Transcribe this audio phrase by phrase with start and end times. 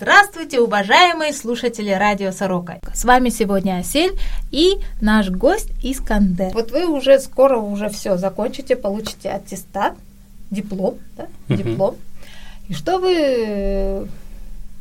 [0.00, 2.78] Здравствуйте, уважаемые слушатели радио Сорока.
[2.94, 4.16] С вами сегодня Асель
[4.52, 6.52] и наш гость Искандер.
[6.54, 9.94] Вот вы уже скоро уже все закончите, получите аттестат,
[10.52, 11.26] диплом, да?
[11.48, 11.96] Диплом.
[12.68, 14.06] И что вы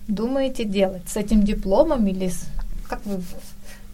[0.08, 2.46] думаете делать с этим дипломом или с...
[2.88, 3.20] как вы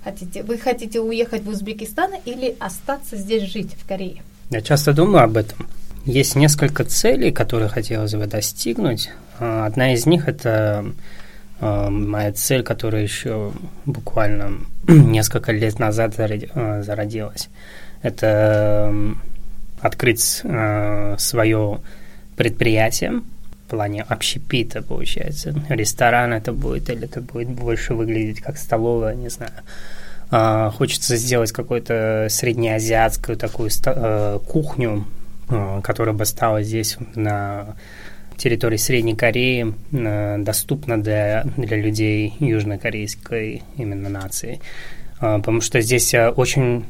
[0.03, 0.43] хотите?
[0.43, 4.23] Вы хотите уехать в Узбекистан или остаться здесь жить в Корее?
[4.49, 5.69] Я часто думаю об этом.
[6.03, 9.09] Есть несколько целей, которые хотелось бы достигнуть.
[9.39, 10.85] А, одна из них– это
[11.59, 13.51] а, моя цель, которая еще
[13.85, 17.49] буквально несколько лет назад а, зародилась.
[18.01, 18.93] Это
[19.79, 20.43] открыть
[21.17, 21.79] свое
[22.35, 23.21] предприятие
[23.65, 25.53] в плане общепита, получается.
[25.69, 30.71] Ресторан это будет, или это будет больше выглядеть как столовая, не знаю.
[30.73, 33.69] Хочется сделать какую-то среднеазиатскую такую
[34.47, 35.05] кухню,
[35.47, 37.75] которая бы стала здесь на
[38.37, 44.59] территории Средней Кореи э, доступна для, для людей южнокорейской именно нации.
[45.21, 46.85] Э, потому что здесь очень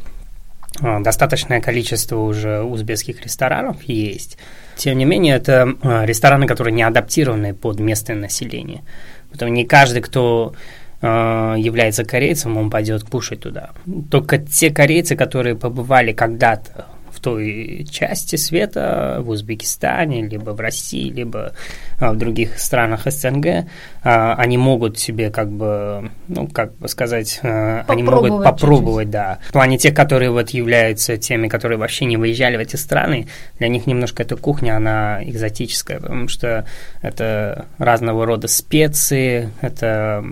[0.82, 4.40] достаточное количество уже узбекских ресторанов есть.
[4.76, 8.82] Тем не менее, это рестораны, которые не адаптированы под местное население.
[9.30, 10.56] Поэтому не каждый, кто
[11.00, 13.70] является корейцем, он пойдет кушать туда.
[14.10, 16.88] Только те корейцы, которые побывали когда-то
[17.20, 21.54] той части света, в Узбекистане, либо в России, либо
[22.00, 23.66] а, в других странах СНГ,
[24.04, 29.12] а, они могут себе как бы, ну, как бы сказать, а, они могут попробовать, чуть-чуть.
[29.12, 29.40] да.
[29.50, 33.28] В плане тех, которые вот являются теми, которые вообще не выезжали в эти страны,
[33.60, 36.66] для них немножко эта кухня, она экзотическая, потому что
[37.02, 40.26] это разного рода специи, это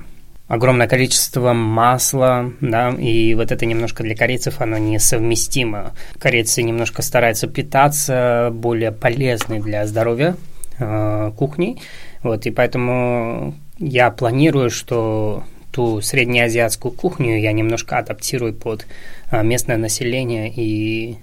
[0.52, 5.94] огромное количество масла, да, и вот это немножко для корейцев оно несовместимо.
[6.20, 10.36] Корейцы немножко стараются питаться более полезной для здоровья
[10.78, 11.82] э, кухней,
[12.22, 18.86] вот, и поэтому я планирую, что ту среднеазиатскую кухню я немножко адаптирую под
[19.32, 21.16] э, местное население, и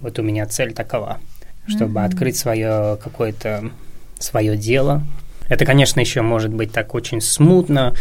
[0.00, 1.20] вот у меня цель такова,
[1.68, 2.06] чтобы mm-hmm.
[2.06, 3.70] открыть свое какое-то
[4.18, 5.04] свое дело.
[5.48, 7.94] Это, конечно, еще может быть так очень смутно,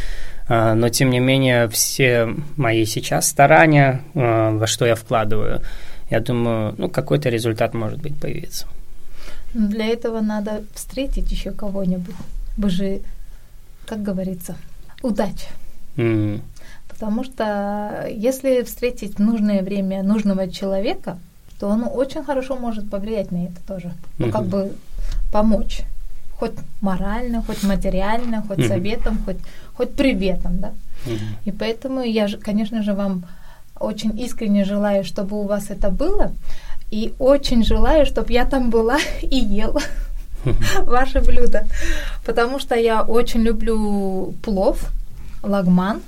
[0.47, 5.61] но тем не менее все мои сейчас старания, а, во что я вкладываю,
[6.09, 8.67] я думаю, ну какой-то результат может быть появиться.
[9.53, 12.15] Для этого надо встретить еще кого-нибудь.
[12.57, 12.99] Вы же,
[13.85, 14.55] как говорится,
[15.01, 15.47] удача.
[15.95, 16.41] Mm.
[16.87, 21.17] Потому что если встретить в нужное время нужного человека,
[21.59, 23.93] то он очень хорошо может повлиять на это тоже.
[24.17, 24.31] Ну, mm-hmm.
[24.31, 24.73] как бы
[25.31, 25.81] помочь
[26.43, 28.67] хоть морально, хоть материально, хоть mm-hmm.
[28.67, 29.37] советом, хоть,
[29.77, 30.71] хоть приветом, да.
[31.05, 31.35] Mm-hmm.
[31.45, 33.23] И поэтому я, конечно же, вам
[33.79, 36.31] очень искренне желаю, чтобы у вас это было,
[36.91, 39.81] и очень желаю, чтобы я там была и ела
[40.45, 40.83] mm-hmm.
[40.83, 41.65] ваше блюдо,
[42.25, 44.77] потому что я очень люблю плов,
[45.43, 46.01] лагман,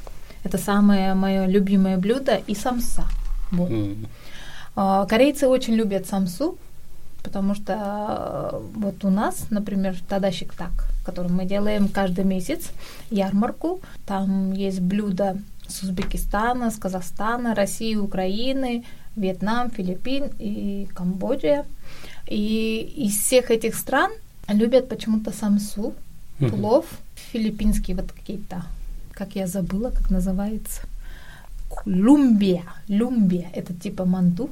[0.44, 3.04] это самое мое любимое блюдо, и самса.
[3.52, 3.70] Вот.
[3.70, 5.08] Mm-hmm.
[5.08, 6.58] Корейцы очень любят самсу,
[7.26, 10.72] потому что э, вот у нас, например, Тадащик так,
[11.04, 12.70] который мы делаем каждый месяц,
[13.10, 15.36] ярмарку, там есть блюда
[15.68, 18.84] с Узбекистана, с Казахстана, России, Украины,
[19.16, 21.66] Вьетнам, Филиппин и Камбоджа.
[22.28, 24.12] И из всех этих стран
[24.48, 25.94] любят почему-то самсу,
[26.38, 26.86] плов,
[27.32, 28.64] филиппинские вот какие-то,
[29.12, 30.82] как я забыла, как называется,
[31.86, 32.64] люмбия.
[32.88, 34.50] Люмбия, это типа манту,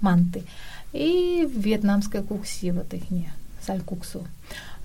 [0.00, 0.42] манты
[0.96, 3.30] и вьетнамская кукси, вот их не,
[3.64, 4.26] салькуксу.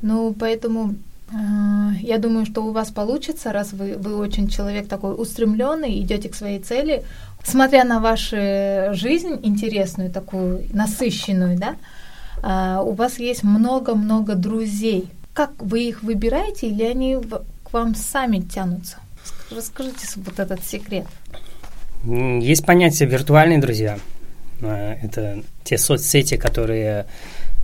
[0.01, 0.95] Ну, поэтому
[1.31, 1.35] э,
[2.01, 6.35] я думаю, что у вас получится, раз вы, вы очень человек такой устремленный, идете к
[6.35, 7.03] своей цели,
[7.43, 8.35] смотря на вашу
[8.93, 11.75] жизнь интересную, такую насыщенную, да,
[12.43, 15.07] э, у вас есть много-много друзей.
[15.33, 17.17] Как вы их выбираете или они
[17.63, 18.97] к вам сами тянутся?
[19.49, 21.05] Расскажите вот этот секрет.
[22.03, 23.99] Есть понятие виртуальные друзья.
[24.61, 27.05] Э, это те соцсети, которые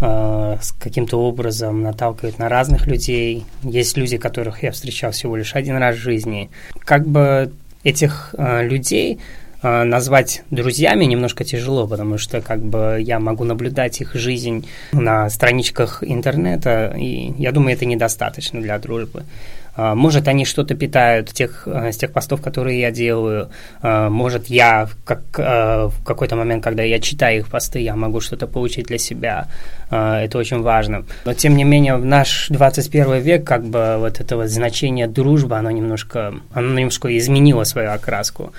[0.02, 3.46] э, каким-то образом наталкивают на разных людей.
[3.64, 6.50] Есть люди, которых я встречал всего лишь один раз в жизни.
[6.80, 7.52] Как бы
[7.84, 9.20] этих э, людей
[9.64, 16.04] назвать друзьями немножко тяжело, потому что как бы я могу наблюдать их жизнь на страничках
[16.04, 19.26] интернета, и я думаю, это недостаточно для дружбы.
[19.78, 23.50] А, может, они что-то питают тех, э, с тех постов, которые я делаю.
[23.82, 28.48] А, может, я как, в какой-то момент, когда я читаю их посты, я могу что-то
[28.48, 29.48] получить для себя.
[29.90, 31.06] А, это очень важно.
[31.26, 35.56] Но, тем не менее, в наш 21 век, как бы, вот это вот значение дружбы,
[35.56, 38.54] оно немножко, оно немножко изменило свою окраску.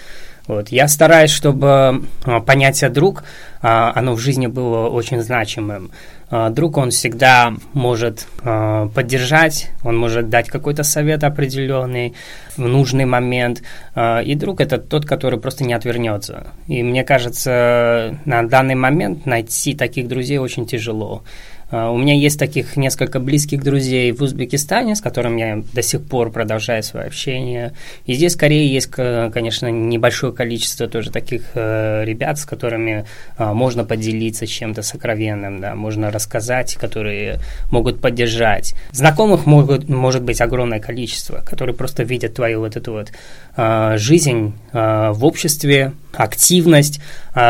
[0.49, 0.71] Вот.
[0.71, 3.23] Я стараюсь, чтобы а, понятие друг,
[3.61, 5.91] а, оно в жизни было очень значимым.
[6.31, 12.15] А, друг, он всегда может поддержать, он может дать какой-то совет определенный
[12.57, 13.63] в нужный момент.
[13.97, 16.49] И друг это тот, который просто не отвернется.
[16.67, 21.23] И мне кажется, на данный момент найти таких друзей очень тяжело.
[21.71, 26.03] А, у меня есть таких несколько близких друзей в Узбекистане, с которыми я до сих
[26.03, 27.73] пор продолжаю свое общение.
[28.07, 33.05] И здесь скорее есть, конечно, небольшое количество тоже таких э, ребят, с которыми
[33.37, 38.75] а, можно поделиться чем-то сокровенным, да, можно рассказать, которые могут поддержать.
[38.93, 43.13] Знакомых могут, может быть огромное количество, которые просто видят твою вот эту вот
[43.57, 47.01] а, жизнь в обществе, активность,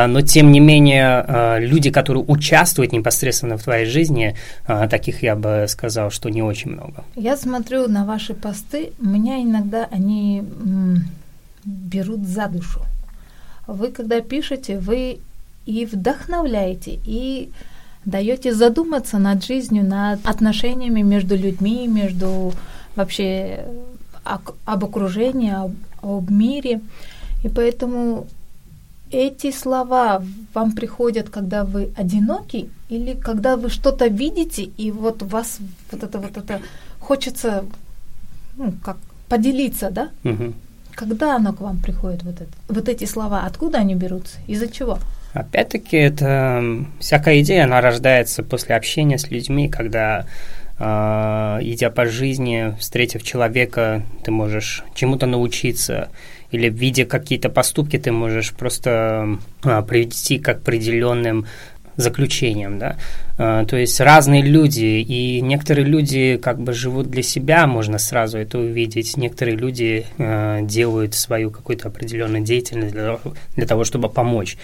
[0.07, 4.35] но тем не менее люди, которые участвуют непосредственно в твоей жизни, жизни,
[4.67, 7.05] а, таких я бы сказал, что не очень много.
[7.17, 10.43] Я смотрю на ваши посты, меня иногда они
[11.65, 12.81] берут за душу.
[13.67, 15.19] Вы, когда пишете, вы
[15.67, 17.51] и вдохновляете, и
[18.05, 22.53] даете задуматься над жизнью, над отношениями между людьми, между
[22.97, 23.65] вообще
[24.65, 26.81] об окружении, об, об мире.
[27.45, 28.27] И поэтому
[29.11, 30.23] эти слова
[30.55, 35.59] вам приходят, когда вы одиноки, или когда вы что-то видите, и вот у вас
[35.91, 36.61] вот это вот это
[37.01, 37.65] хочется,
[38.57, 38.97] ну, как
[39.29, 40.09] поделиться, да?
[40.25, 40.53] Угу.
[40.95, 44.99] Когда оно к вам приходит, вот, это, вот эти слова, откуда они берутся, из-за чего?
[45.35, 50.27] Опять-таки, это всякая идея, она рождается после общения с людьми, когда
[50.79, 56.09] э, идя по жизни, встретив человека, ты можешь чему-то научиться,
[56.51, 61.47] или видя какие-то поступки, ты можешь просто э, привести к определенным
[61.99, 62.97] заключением, да.
[63.39, 68.39] А, то есть разные люди, и некоторые люди как бы живут для себя, можно сразу
[68.39, 69.17] это увидеть.
[69.17, 73.19] Некоторые люди э, делают свою какую-то определенную деятельность для,
[73.57, 74.57] для того, чтобы помочь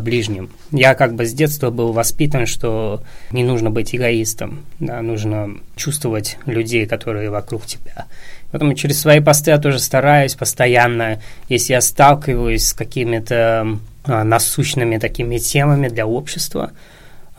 [0.00, 0.50] ближним.
[0.72, 6.38] Я как бы с детства был воспитан, что не нужно быть эгоистом, да, нужно чувствовать
[6.46, 8.06] людей, которые вокруг тебя.
[8.50, 14.98] Поэтому через свои посты я тоже стараюсь постоянно, если я сталкиваюсь с какими-то а, насущными
[14.98, 16.72] такими темами для общества,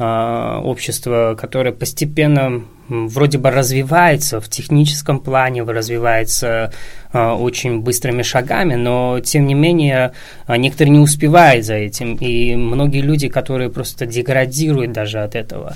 [0.04, 6.74] общество, которое постепенно вроде бы развивается в техническом плане, развивается
[7.14, 10.12] э, очень быстрыми шагами, но тем не менее
[10.48, 15.76] э, некоторые не успевают за этим, и многие люди, которые просто деградируют даже от этого.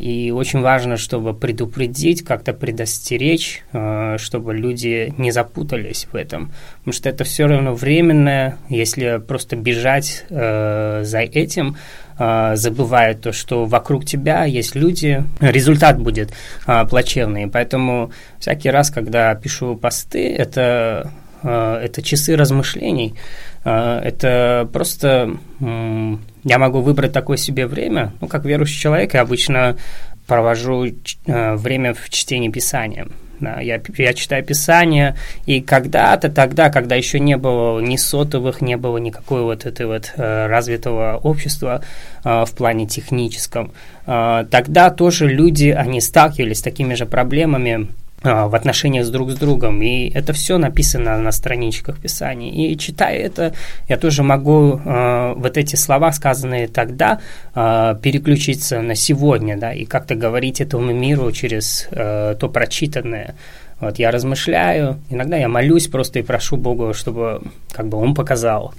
[0.00, 3.62] И очень важно, чтобы предупредить, как-то предостеречь,
[4.16, 10.24] чтобы люди не запутались в этом, потому что это все равно временное, если просто бежать
[10.30, 11.76] э, за этим,
[12.18, 16.32] забывают то, что вокруг тебя есть люди, результат будет
[16.66, 17.46] а, плачевный.
[17.48, 18.10] Поэтому
[18.40, 21.12] всякий раз, когда пишу посты, это,
[21.42, 23.14] а, это часы размышлений.
[23.64, 29.76] Это просто я могу выбрать такое себе время, ну, как верующий человек, я обычно
[30.26, 30.86] провожу
[31.26, 33.08] время в чтении Писания.
[33.40, 38.98] Я, я читаю Писание, и когда-то тогда, когда еще не было ни сотовых, не было
[38.98, 41.82] никакого вот этого вот э, развитого общества
[42.24, 43.72] э, в плане техническом,
[44.06, 47.88] э, тогда тоже люди, они сталкивались с такими же проблемами,
[48.22, 49.82] в отношениях с друг с другом.
[49.82, 52.50] И это все написано на страничках Писания.
[52.50, 53.54] И читая это,
[53.88, 57.20] я тоже могу э, вот эти слова, сказанные тогда,
[57.54, 63.34] э, переключиться на сегодня, да, и как-то говорить этому миру через э, то прочитанное.
[63.80, 68.74] Вот я размышляю, иногда я молюсь просто и прошу Бога, чтобы как бы Он показал,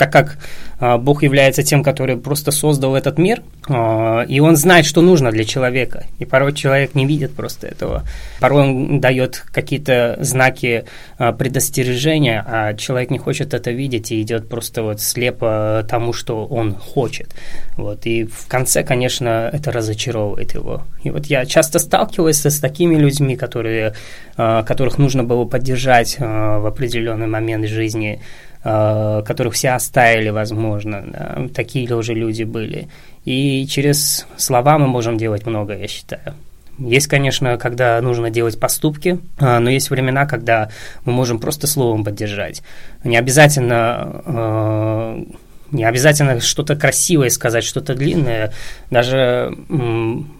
[0.00, 0.38] так как
[0.80, 5.30] э, Бог является тем, который просто создал этот мир, э, и Он знает, что нужно
[5.30, 6.04] для человека.
[6.18, 8.04] И порой человек не видит просто этого.
[8.40, 10.84] Порой Он дает какие-то знаки
[11.18, 16.46] э, предостережения, а человек не хочет это видеть и идет просто вот слепо тому, что
[16.46, 17.34] он хочет.
[17.76, 18.06] Вот.
[18.06, 20.84] И в конце, конечно, это разочаровывает его.
[21.04, 23.92] И вот я часто сталкиваюсь с такими людьми, которые,
[24.36, 28.20] которых нужно было поддержать в определенный момент жизни,
[28.62, 31.04] которых все оставили, возможно.
[31.06, 32.88] Да, такие тоже люди были.
[33.24, 36.34] И через слова мы можем делать много, я считаю.
[36.80, 40.70] Есть, конечно, когда нужно делать поступки, э, но есть времена, когда
[41.04, 42.62] мы можем просто словом поддержать.
[43.04, 45.24] Не обязательно э,
[45.72, 48.52] не обязательно что-то красивое сказать, что-то длинное.
[48.90, 49.56] Даже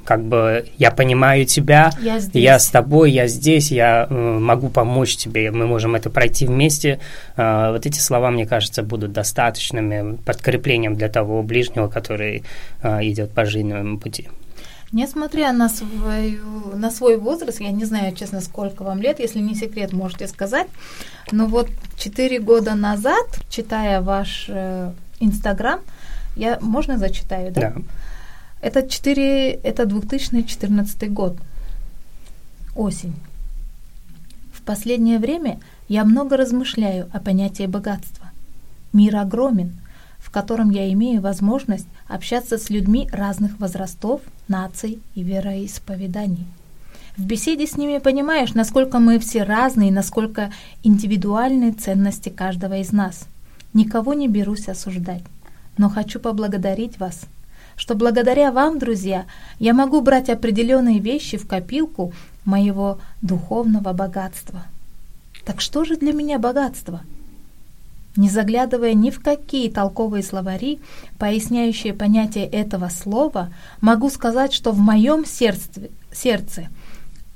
[0.04, 2.42] как бы я понимаю тебя, я, здесь.
[2.42, 7.00] я с тобой, я здесь, я могу помочь тебе, мы можем это пройти вместе.
[7.36, 12.42] А, вот эти слова, мне кажется, будут достаточными подкреплением для того ближнего, который
[12.82, 14.28] а, идет по жизненному пути.
[14.92, 19.54] Несмотря на, свою, на свой возраст, я не знаю, честно, сколько вам лет, если не
[19.54, 20.66] секрет, можете сказать,
[21.30, 25.80] но вот четыре года назад, читая ваш э, Инстаграм,
[26.36, 27.70] я можно зачитаю, да?
[27.70, 27.82] Да.
[28.60, 31.36] Это 4, это 2014 год.
[32.74, 33.14] Осень.
[34.52, 35.58] В последнее время
[35.88, 38.30] я много размышляю о понятии богатства.
[38.92, 39.80] Мир огромен,
[40.18, 46.46] в котором я имею возможность общаться с людьми разных возрастов, наций и вероисповеданий.
[47.16, 53.26] В беседе с ними понимаешь, насколько мы все разные, насколько индивидуальны ценности каждого из нас.
[53.72, 55.22] Никого не берусь осуждать
[55.80, 57.22] но хочу поблагодарить вас,
[57.74, 59.24] что благодаря вам, друзья,
[59.58, 62.12] я могу брать определенные вещи в копилку
[62.44, 64.66] моего духовного богатства.
[65.46, 67.00] Так что же для меня богатство?
[68.14, 70.80] Не заглядывая ни в какие толковые словари,
[71.18, 73.48] поясняющие понятие этого слова,
[73.80, 76.68] могу сказать, что в моем сердце, сердце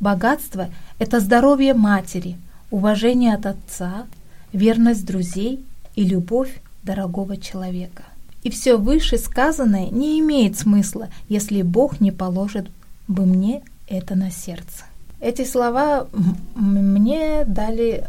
[0.01, 2.37] богатство— это здоровье матери,
[2.71, 4.07] уважение от отца,
[4.53, 5.65] верность друзей
[5.95, 8.05] и любовь дорогого человека.
[8.43, 12.71] И все вышесказанное не имеет смысла, если Бог не положит
[13.09, 14.85] бы мне это на сердце.
[15.21, 16.07] Эти слова
[16.55, 18.07] мне дали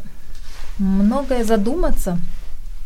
[0.78, 2.18] многое задуматься.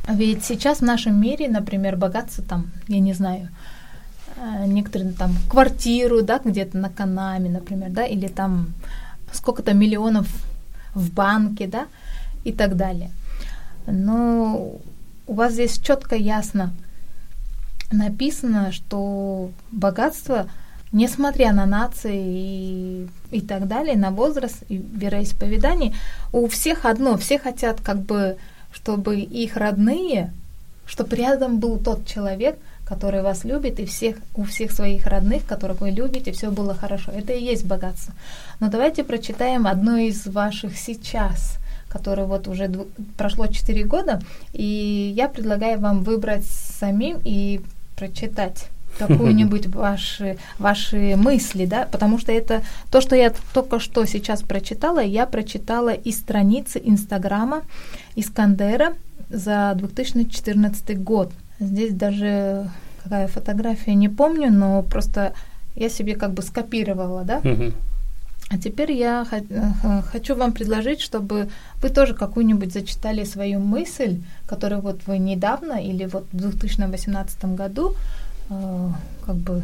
[0.08, 3.48] Ведь сейчас в нашем мире, например, богатство там, я не знаю,
[4.36, 8.72] э, некоторые там квартиру, да, где-то на Канаме, например, да, или там
[9.32, 10.28] сколько-то миллионов
[10.94, 11.86] в банке, да,
[12.44, 13.10] и так далее.
[13.86, 14.78] Но
[15.26, 16.72] у вас здесь четко ясно
[17.90, 20.48] написано, что богатство,
[20.92, 25.94] несмотря на нации и, и так далее, на возраст и вероисповедание,
[26.32, 28.36] у всех одно, все хотят как бы,
[28.72, 30.32] чтобы их родные,
[30.86, 35.80] чтобы рядом был тот человек, который вас любит, и всех, у всех своих родных, которых
[35.80, 37.12] вы любите, все было хорошо.
[37.12, 38.14] Это и есть богатство.
[38.58, 41.59] Но давайте прочитаем одно из ваших сейчас,
[41.90, 44.20] которое вот уже дв- прошло 4 года,
[44.52, 47.60] и я предлагаю вам выбрать самим и
[47.96, 48.68] прочитать
[48.98, 55.00] какую-нибудь ваши, ваши мысли, да, потому что это то, что я только что сейчас прочитала,
[55.00, 57.62] я прочитала из страницы Инстаграма
[58.16, 58.94] Искандера
[59.28, 61.32] за 2014 год.
[61.60, 62.70] Здесь даже
[63.02, 65.32] какая фотография, не помню, но просто
[65.76, 67.40] я себе как бы скопировала, да.
[68.52, 71.48] А теперь я э, хочу вам предложить, чтобы
[71.80, 77.94] вы тоже какую-нибудь зачитали свою мысль, которую вот вы недавно или вот в 2018 году
[78.50, 78.88] э,
[79.24, 79.62] как бы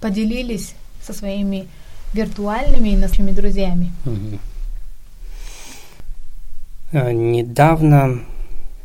[0.00, 1.66] поделились со своими
[2.12, 3.90] виртуальными и нашими друзьями.
[4.04, 4.38] Угу.
[7.12, 8.20] Недавно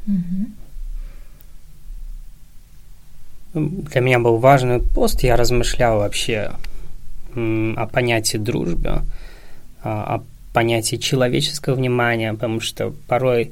[0.07, 0.45] угу.
[3.53, 6.53] для меня был важный пост, я размышлял вообще
[7.35, 9.01] о понятии дружбы
[9.83, 10.23] о
[10.53, 13.51] понятии человеческого внимания, потому что порой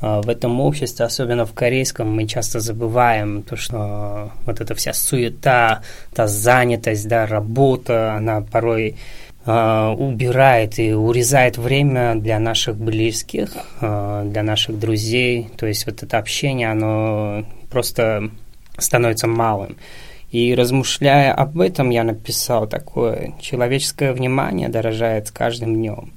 [0.00, 4.92] а, в этом обществе, особенно в корейском, мы часто забываем то, что вот эта вся
[4.92, 5.82] суета,
[6.14, 8.96] та занятость, да, работа, она порой
[9.46, 13.50] э, убирает и урезает время для наших близких,
[13.80, 15.48] для наших друзей.
[15.56, 18.30] То есть вот это общение, оно просто
[18.76, 19.76] становится малым.
[20.34, 23.34] И размышляя об этом, я написал такое.
[23.40, 26.12] Человеческое внимание дорожает с каждым днем.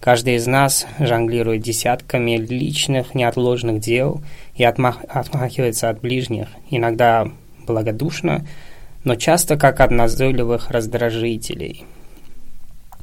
[0.00, 4.20] Каждый из нас жонглирует десятками личных, неотложных дел
[4.54, 7.26] и отмах, отмахивается от ближних, иногда
[7.66, 8.46] благодушно,
[9.02, 11.84] но часто как от назойливых раздражителей.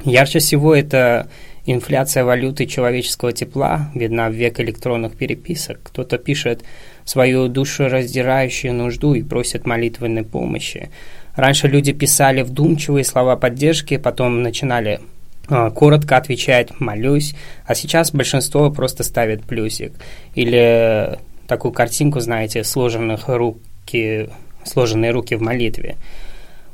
[0.06, 1.28] Ярче всего это
[1.66, 5.80] инфляция валюты человеческого тепла видна в век электронных переписок.
[5.82, 6.64] Кто-то пишет
[7.06, 10.90] свою душераздирающую нужду и просят молитвенной помощи.
[11.36, 15.00] Раньше люди писали вдумчивые слова поддержки, потом начинали
[15.50, 19.94] э, коротко отвечать «молюсь», а сейчас большинство просто ставит плюсик.
[20.36, 24.30] Или такую картинку, знаете, сложенных руки,
[24.64, 25.96] сложенные руки в молитве.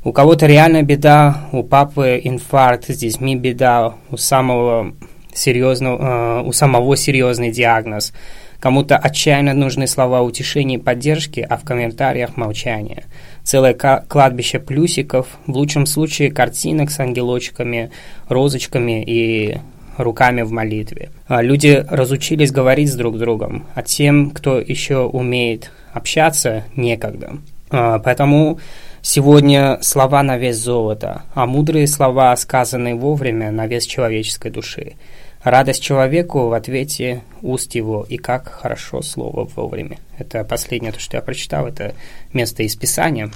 [0.04, 4.94] У кого-то реально беда, у папы инфаркт, с детьми беда, у самого
[5.32, 8.12] серьезного, э, у самого серьезный диагноз–
[8.60, 13.04] Кому-то отчаянно нужны слова утешения и поддержки, а в комментариях молчание.
[13.44, 17.90] Целое кладбище плюсиков, в лучшем случае картинок с ангелочками,
[18.28, 19.58] розочками и
[19.96, 21.10] руками в молитве.
[21.26, 27.38] А люди разучились говорить с друг другом, а тем, кто еще умеет общаться, некогда.
[27.70, 28.58] А, поэтому
[29.02, 34.94] сегодня слова на вес золота, а мудрые слова, сказанные вовремя, на вес человеческой души.
[35.42, 39.98] Радость человеку в ответе уст его, и как хорошо слово вовремя.
[40.18, 41.94] Это последнее, то, что я прочитал, это
[42.32, 43.30] место из Писания.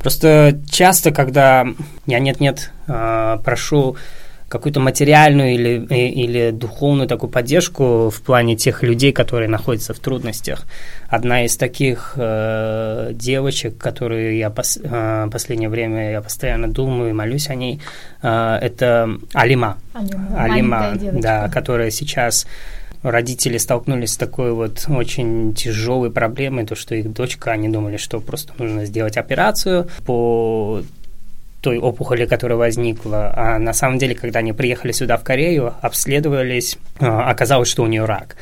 [0.00, 1.66] Просто часто, когда
[2.06, 3.96] я нет-нет а, прошу
[4.52, 10.66] какую-то материальную или, или духовную такую поддержку в плане тех людей, которые находятся в трудностях.
[11.08, 17.12] Одна из таких э, девочек, которую я пос, э, последнее время я постоянно думаю и
[17.14, 17.80] молюсь о ней,
[18.22, 19.78] э, это Алима.
[19.94, 22.46] Алима, Алима да, которая сейчас
[23.02, 28.20] родители столкнулись с такой вот очень тяжелой проблемой, то, что их дочка, они думали, что
[28.20, 30.82] просто нужно сделать операцию по
[31.62, 33.32] той опухоли, которая возникла.
[33.34, 37.86] А на самом деле, когда они приехали сюда, в Корею, обследовались, а, оказалось, что у
[37.86, 38.36] нее рак.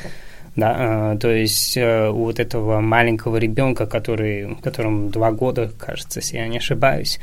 [0.56, 6.20] Да, а, то есть э, у вот этого маленького ребенка, который, которому два года, кажется,
[6.20, 7.20] если я не ошибаюсь,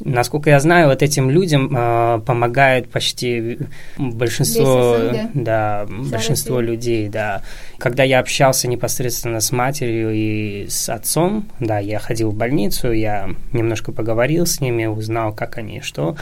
[0.00, 3.58] Насколько я знаю, вот этим людям э, помогает почти
[3.96, 4.96] большинство,
[5.34, 7.42] да, большинство людей, да.
[7.78, 13.30] Когда я общался непосредственно с матерью и с отцом, да, я ходил в больницу, я
[13.52, 16.16] немножко поговорил с ними, узнал, как они, что.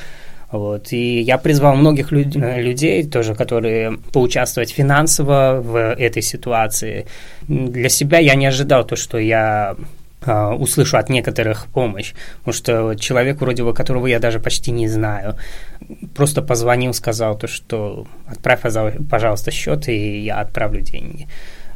[0.50, 0.92] Вот.
[0.92, 7.06] И я призвал многих люд- людей тоже, которые поучаствовать финансово в этой ситуации.
[7.49, 9.76] Для себя я не ожидал то, что я
[10.26, 12.12] а, услышу от некоторых помощь.
[12.38, 15.37] Потому что человек, вроде бы, которого я даже почти не знаю,
[16.14, 18.62] просто позвонил, сказал то, что отправь,
[19.11, 21.28] пожалуйста, счет, и я отправлю деньги.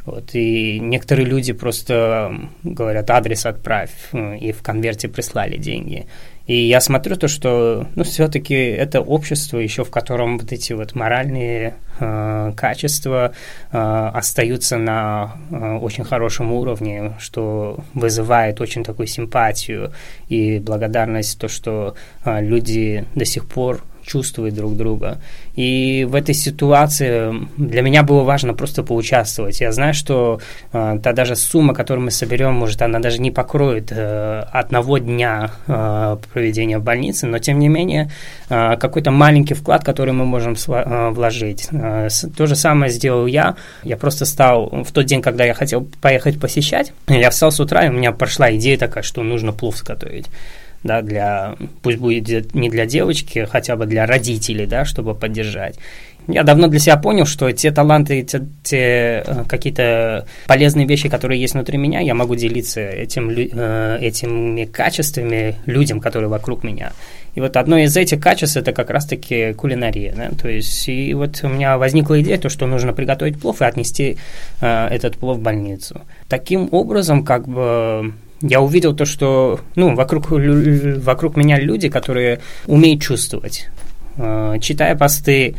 [0.05, 6.07] Вот, и некоторые люди просто говорят, адрес отправь, и в конверте прислали деньги.
[6.47, 10.95] И я смотрю то, что, ну, все-таки это общество еще, в котором вот эти вот
[10.95, 13.33] моральные э, качества
[13.71, 19.93] э, остаются на э, очень хорошем уровне, что вызывает очень такую симпатию
[20.29, 21.95] и благодарность то, что
[22.25, 25.17] э, люди до сих пор чувствуют друг друга.
[25.55, 29.61] И в этой ситуации для меня было важно просто поучаствовать.
[29.61, 30.39] Я знаю, что
[30.71, 35.51] э, та даже сумма, которую мы соберем, может, она даже не покроет э, одного дня
[35.67, 38.09] э, проведения в больнице, но тем не менее
[38.49, 41.67] э, какой-то маленький вклад, который мы можем э, вложить.
[41.71, 43.55] Э, то же самое сделал я.
[43.83, 47.85] Я просто стал в тот день, когда я хотел поехать посещать, я встал с утра,
[47.85, 50.27] и у меня прошла идея такая, что нужно плов сготовить
[50.83, 55.75] да, для, пусть будет не для девочки, хотя бы для родителей, да, чтобы поддержать.
[56.27, 61.41] Я давно для себя понял, что те таланты, те, те э, какие-то полезные вещи, которые
[61.41, 66.91] есть внутри меня, я могу делиться этим, э, этими качествами людям, которые вокруг меня.
[67.33, 70.13] И вот одно из этих качеств это как раз-таки кулинария.
[70.15, 70.29] Да?
[70.39, 74.17] То есть, и вот у меня возникла идея, то, что нужно приготовить плов и отнести
[74.61, 76.01] э, этот плов в больницу.
[76.27, 83.01] Таким образом, как бы я увидел то, что ну, вокруг, вокруг меня люди, которые умеют
[83.01, 83.69] чувствовать.
[84.17, 85.55] Э, читая посты,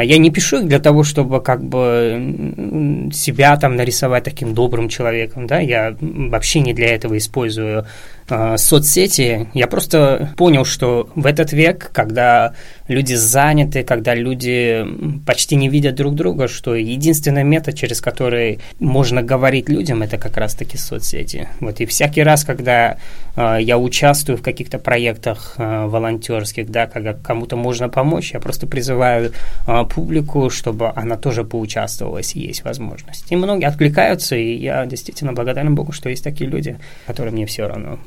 [0.00, 5.46] я не пишу их для того, чтобы как бы себя там нарисовать таким добрым человеком,
[5.46, 7.86] да, я вообще не для этого использую
[8.28, 9.48] э, соцсети.
[9.54, 12.54] Я просто понял, что в этот век, когда
[12.88, 14.84] люди заняты, когда люди
[15.26, 20.36] почти не видят друг друга, что единственный метод, через который можно говорить людям, это как
[20.36, 21.48] раз-таки соцсети.
[21.60, 22.96] Вот и всякий раз, когда
[23.36, 28.66] э, я участвую в каких-то проектах э, волонтерских, да, когда кому-то можно помочь, я просто
[28.66, 29.32] призываю
[29.66, 33.30] э, публику, чтобы она тоже поучаствовала, если есть возможность.
[33.30, 37.66] И многие откликаются, и я действительно благодарен Богу, что есть такие люди, которым мне все
[37.66, 37.98] равно.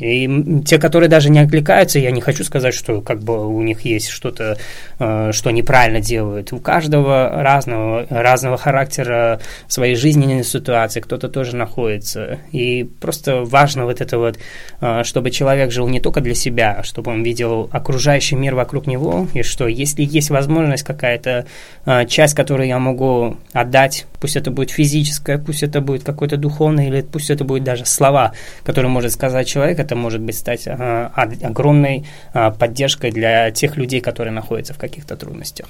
[0.00, 3.82] И те, которые даже не откликаются, я не хочу сказать, что как бы у них
[3.82, 4.56] есть что-то,
[4.98, 6.52] э, что неправильно делают.
[6.52, 12.38] У каждого разного, разного характера своей жизненной ситуации, кто-то тоже находится.
[12.50, 14.38] И просто важно вот это вот,
[14.80, 18.86] э, чтобы человек жил не только для себя, а чтобы он видел окружающий мир вокруг
[18.86, 21.44] него, и что если есть возможность какая-то
[21.84, 26.86] э, часть, которую я могу отдать, пусть это будет физическое, пусть это будет какое-то духовное,
[26.86, 28.32] или пусть это будет даже слова,
[28.64, 34.00] которые может сказать человек, это может быть стать а, огромной а, поддержкой для тех людей,
[34.00, 35.66] которые находятся в каких-то трудностях.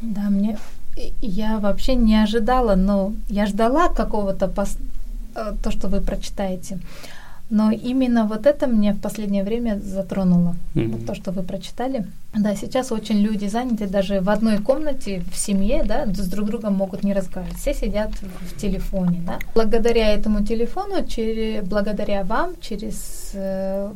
[0.00, 0.56] Да, мне
[1.22, 4.76] я вообще не ожидала, но я ждала какого-то пос...
[5.34, 6.78] Э, то, что вы прочитаете.
[7.50, 10.56] Но именно вот это мне в последнее время затронуло.
[10.74, 10.88] Mm-hmm.
[10.88, 12.06] Вот то, что вы прочитали.
[12.34, 16.74] Да, сейчас очень люди заняты даже в одной комнате, в семье, да, с друг другом
[16.74, 17.58] могут не разговаривать.
[17.58, 19.38] Все сидят в телефоне, да.
[19.54, 23.92] Благодаря этому телефону, через, благодаря вам, через э,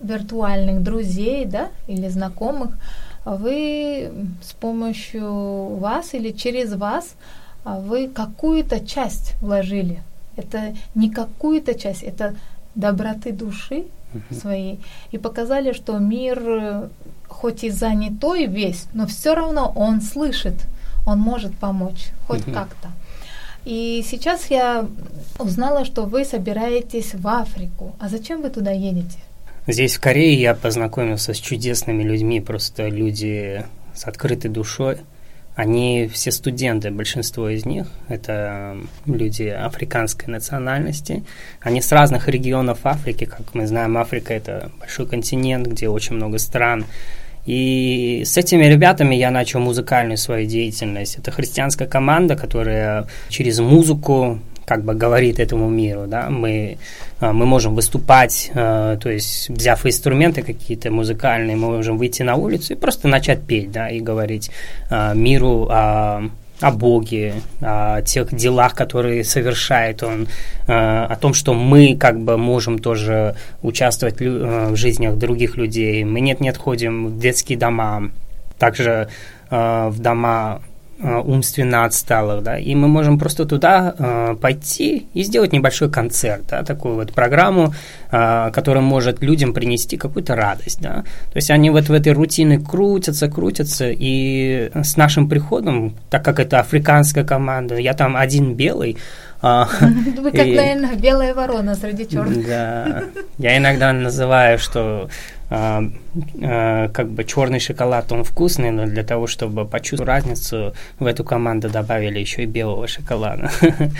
[0.00, 2.78] виртуальных друзей, да, или знакомых,
[3.24, 7.16] вы с помощью вас или через вас
[7.64, 10.00] а, вы какую-то часть вложили.
[10.36, 12.36] Это не какую-то часть, это
[12.76, 14.40] доброты души uh-huh.
[14.40, 16.88] своей и показали, что мир э,
[17.26, 20.54] хоть и занятой весь, но все равно он слышит,
[21.06, 22.54] он может помочь хоть uh-huh.
[22.54, 22.90] как-то.
[23.64, 24.86] И сейчас я
[25.40, 27.96] узнала, что вы собираетесь в Африку.
[27.98, 29.18] А зачем вы туда едете?
[29.66, 34.98] Здесь, в Корее, я познакомился с чудесными людьми, просто люди с открытой душой.
[35.56, 41.24] Они все студенты, большинство из них это люди африканской национальности.
[41.62, 46.38] Они с разных регионов Африки, как мы знаем, Африка это большой континент, где очень много
[46.38, 46.84] стран.
[47.46, 51.16] И с этими ребятами я начал музыкальную свою деятельность.
[51.16, 56.76] Это христианская команда, которая через музыку как бы говорит этому миру, да, мы,
[57.20, 62.34] а, мы можем выступать, а, то есть взяв инструменты какие-то музыкальные, мы можем выйти на
[62.34, 64.50] улицу и просто начать петь, да, и говорить
[64.90, 70.26] а, миру о о Боге, о тех делах, которые совершает Он,
[70.66, 76.02] о том, что мы как бы можем тоже участвовать в жизнях других людей.
[76.04, 78.10] Мы нет-нет ходим в детские дома,
[78.58, 79.10] также
[79.50, 80.62] в дома
[80.98, 86.62] умственно отсталых, да, и мы можем просто туда э, пойти и сделать небольшой концерт, да,
[86.62, 87.74] такую вот программу,
[88.10, 92.58] э, которая может людям принести какую-то радость, да, то есть они вот в этой рутине
[92.58, 98.96] крутятся, крутятся, и с нашим приходом, так как это африканская команда, я там один белый,
[99.42, 102.46] а, Вы как, наверное, белая ворона среди черных.
[102.46, 103.04] Да,
[103.38, 105.10] я иногда называю, что
[105.50, 105.84] а,
[106.42, 111.24] а, как бы черный шоколад, он вкусный, но для того, чтобы почувствовать разницу, в эту
[111.24, 113.50] команду добавили еще и белого шоколада.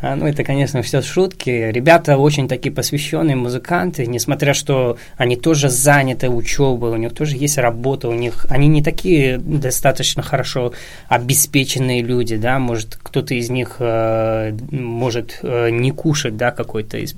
[0.00, 1.50] А, ну, это, конечно, все шутки.
[1.50, 7.58] Ребята очень такие посвященные музыканты, несмотря что они тоже заняты учебой, у них тоже есть
[7.58, 10.72] работа, у них они не такие достаточно хорошо
[11.08, 17.12] обеспеченные люди, да, может кто-то из них э, может э, не кушать, да, какой-то из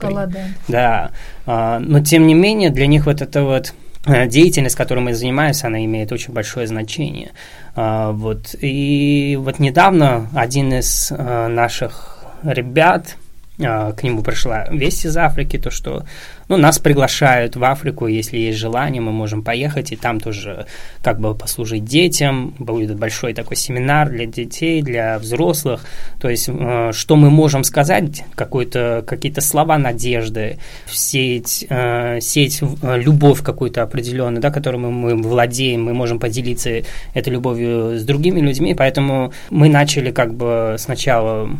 [0.69, 1.11] Да,
[1.47, 3.75] э, но тем не менее для них вот это вот
[4.07, 7.33] э, деятельность, которой мы занимаемся, она имеет очень большое значение.
[7.77, 8.55] А, вот.
[8.61, 13.17] И вот недавно один из а, наших ребят,
[13.63, 16.05] а, к нему пришла весть из Африки, то что
[16.49, 20.67] ну, нас приглашают в Африку, если есть желание, мы можем поехать и там тоже
[21.03, 25.85] как бы послужить детям, будет большой такой семинар для детей, для взрослых,
[26.21, 30.59] то есть а, что мы можем сказать, какой-то, какие-то слова надежды,
[30.91, 36.83] сеять, а, сеять любовь какую-то определенную, да, которой мы, мы владеем, мы можем поделиться
[37.15, 41.51] этой любовью с другими людьми, поэтому мы начали как бы сначала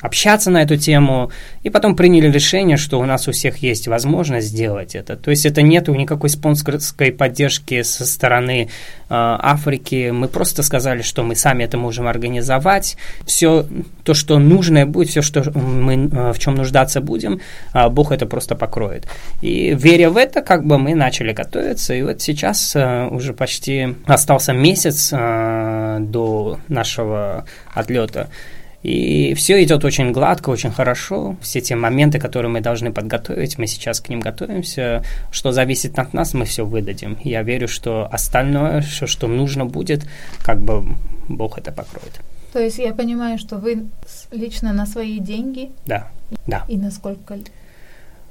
[0.00, 1.30] общаться на эту тему,
[1.62, 5.16] и потом приняли решение, что у нас у всех есть возможность сделать это.
[5.16, 8.68] То есть это нету никакой спонсорской поддержки со стороны э,
[9.08, 10.10] Африки.
[10.10, 12.96] Мы просто сказали, что мы сами это можем организовать.
[13.26, 13.66] Все
[14.04, 17.40] то, что нужное будет, все, что мы э, в чем нуждаться будем,
[17.74, 19.06] э, Бог это просто покроет.
[19.42, 23.96] И веря в это, как бы мы начали готовиться, и вот сейчас э, уже почти
[24.06, 28.28] остался месяц э, до нашего отлета.
[28.82, 31.36] И все идет очень гладко, очень хорошо.
[31.42, 35.04] Все те моменты, которые мы должны подготовить, мы сейчас к ним готовимся.
[35.30, 37.18] Что зависит от нас, мы все выдадим.
[37.22, 40.06] Я верю, что остальное, что, что нужно будет,
[40.42, 40.82] как бы
[41.28, 42.20] Бог это покроет.
[42.52, 43.84] То есть я понимаю, что вы
[44.32, 45.70] лично на свои деньги?
[45.86, 46.08] Да,
[46.46, 46.64] да.
[46.66, 47.38] И насколько?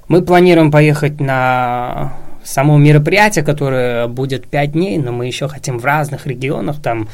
[0.08, 5.84] Мы планируем поехать на само мероприятие, которое будет пять дней, но мы еще хотим в
[5.84, 7.08] разных регионах там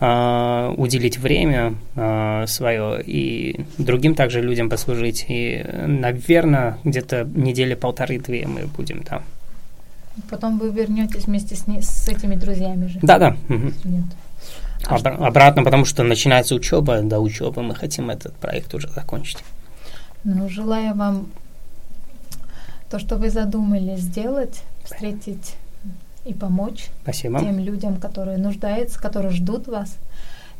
[0.00, 5.26] э, уделить время э, свое и другим также людям послужить.
[5.28, 9.22] И, наверное, где-то недели полторы-две мы будем там.
[10.28, 12.98] Потом вы вернетесь вместе с, не, с этими друзьями же?
[13.02, 13.36] Да-да.
[13.48, 13.72] Угу.
[14.86, 19.38] А Обра- обратно, потому что начинается учеба, до учебы мы хотим этот проект уже закончить.
[20.24, 21.28] Ну, желаю вам
[22.90, 25.54] то, что вы задумали сделать, встретить
[26.30, 27.40] и помочь Спасибо.
[27.40, 29.96] тем людям, которые нуждаются, которые ждут вас,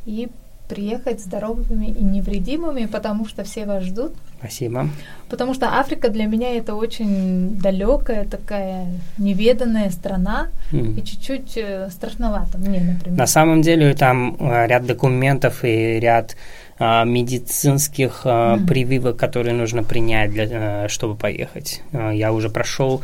[0.05, 0.29] и
[0.69, 4.13] приехать здоровыми и невредимыми, потому что все вас ждут.
[4.39, 4.89] Спасибо.
[5.29, 8.87] Потому что Африка для меня это очень далекая такая
[9.19, 11.01] неведанная страна mm.
[11.01, 13.19] и чуть-чуть э, страшновато мне, например.
[13.19, 16.37] На самом деле там э, ряд документов и ряд
[16.83, 18.67] а, медицинских а, mm.
[18.67, 21.83] прививок, которые нужно принять, для, а, чтобы поехать.
[21.93, 23.03] Я уже прошел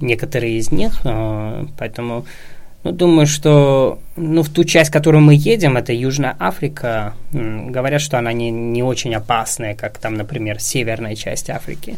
[0.00, 2.24] некоторые из них, а, поэтому
[2.84, 8.18] ну, думаю, что ну, в ту часть, которую мы едем, это Южная Африка, говорят, что
[8.18, 11.96] она не, не очень опасная, как там, например, северная часть Африки.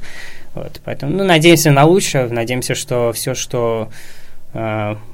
[0.54, 4.25] Вот, поэтому, ну, надеемся на лучшее, надеемся, что все, что э,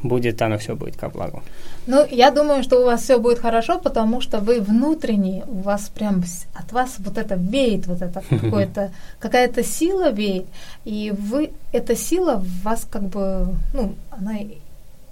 [0.03, 1.42] будет, оно все будет ко благу.
[1.87, 5.88] Ну, я думаю, что у вас все будет хорошо, потому что вы внутренне, у вас
[5.88, 6.23] прям
[6.55, 10.47] от вас вот это веет, вот это какое-то, какая-то сила веет,
[10.85, 14.35] и вы, эта сила в вас как бы, ну, она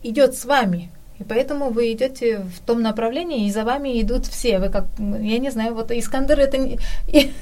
[0.02, 4.58] идет с вами, и поэтому вы идете в том направлении, и за вами идут все.
[4.58, 6.78] Вы как, я не знаю, вот Искандер это не,
[7.08, 7.32] и,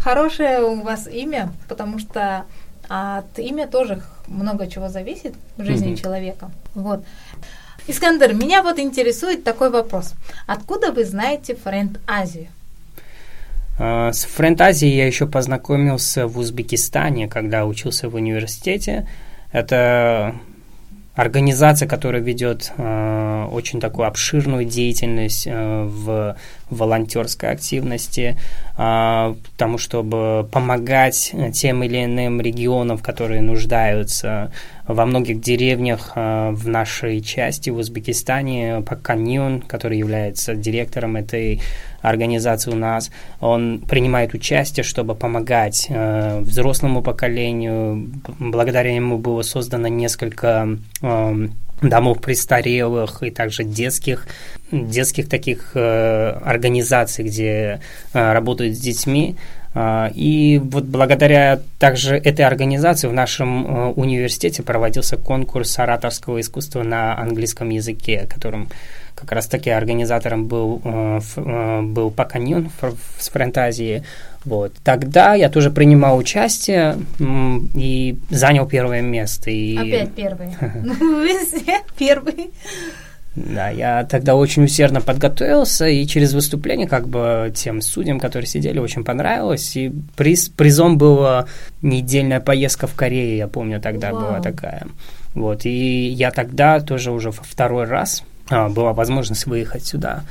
[0.00, 2.44] хорошее у вас имя, потому что
[2.88, 6.02] от имя тоже много чего зависит в жизни mm-hmm.
[6.02, 6.50] человека.
[6.74, 7.04] Вот.
[7.88, 10.14] Искандер, меня вот интересует такой вопрос.
[10.46, 12.48] Откуда вы знаете Френд Азию?
[13.78, 19.06] А, с Френд Азией я еще познакомился в Узбекистане, когда учился в университете.
[19.52, 20.34] Это
[21.14, 26.36] организация, которая ведет э, очень такую обширную деятельность э, в
[26.70, 28.36] волонтерской активности,
[28.76, 34.50] э, тому, чтобы помогать тем или иным регионам, которые нуждаются
[34.86, 41.60] во многих деревнях э, в нашей части, в Узбекистане, Паканьон, который является директором этой
[42.02, 48.10] организации у нас, он принимает участие, чтобы помогать э, взрослому поколению.
[48.38, 50.68] Благодаря ему было создано несколько
[51.02, 51.48] э,
[51.82, 54.26] домов престарелых и также детских,
[54.70, 57.80] детских таких э, организаций, где
[58.12, 59.36] э, работают с детьми.
[59.78, 66.82] А, и вот благодаря также этой организации в нашем э, университете проводился конкурс ораторского искусства
[66.82, 68.68] на английском языке, которым
[69.14, 72.70] как раз таки организатором был, э, э, был Паканьон
[73.18, 74.02] с фантазии.
[74.46, 74.72] Вот.
[74.82, 76.96] Тогда я тоже принимал участие
[77.74, 79.50] и занял первое место.
[79.50, 79.76] И...
[79.76, 80.56] Опять первый.
[81.98, 82.50] Первый.
[83.36, 88.78] Да, я тогда очень усердно подготовился, и через выступление как бы тем судьям, которые сидели,
[88.78, 89.76] очень понравилось.
[89.76, 91.44] И приз, призом была
[91.82, 94.22] недельная поездка в Корею, я помню, тогда Вау.
[94.22, 94.86] была такая.
[95.34, 100.22] Вот, и я тогда тоже уже второй раз а, была возможность выехать сюда.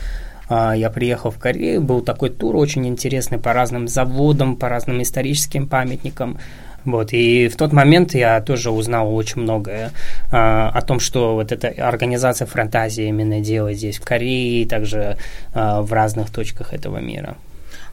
[0.50, 5.00] А, я приехал в Корею, был такой тур очень интересный по разным заводам, по разным
[5.04, 6.40] историческим памятникам.
[6.86, 9.92] Вот, и в тот момент я тоже узнал очень многое
[10.32, 15.18] а, о том, что вот эта организация Фантазия именно делает здесь, в Корее, и также
[15.54, 17.36] а, в разных точках этого мира.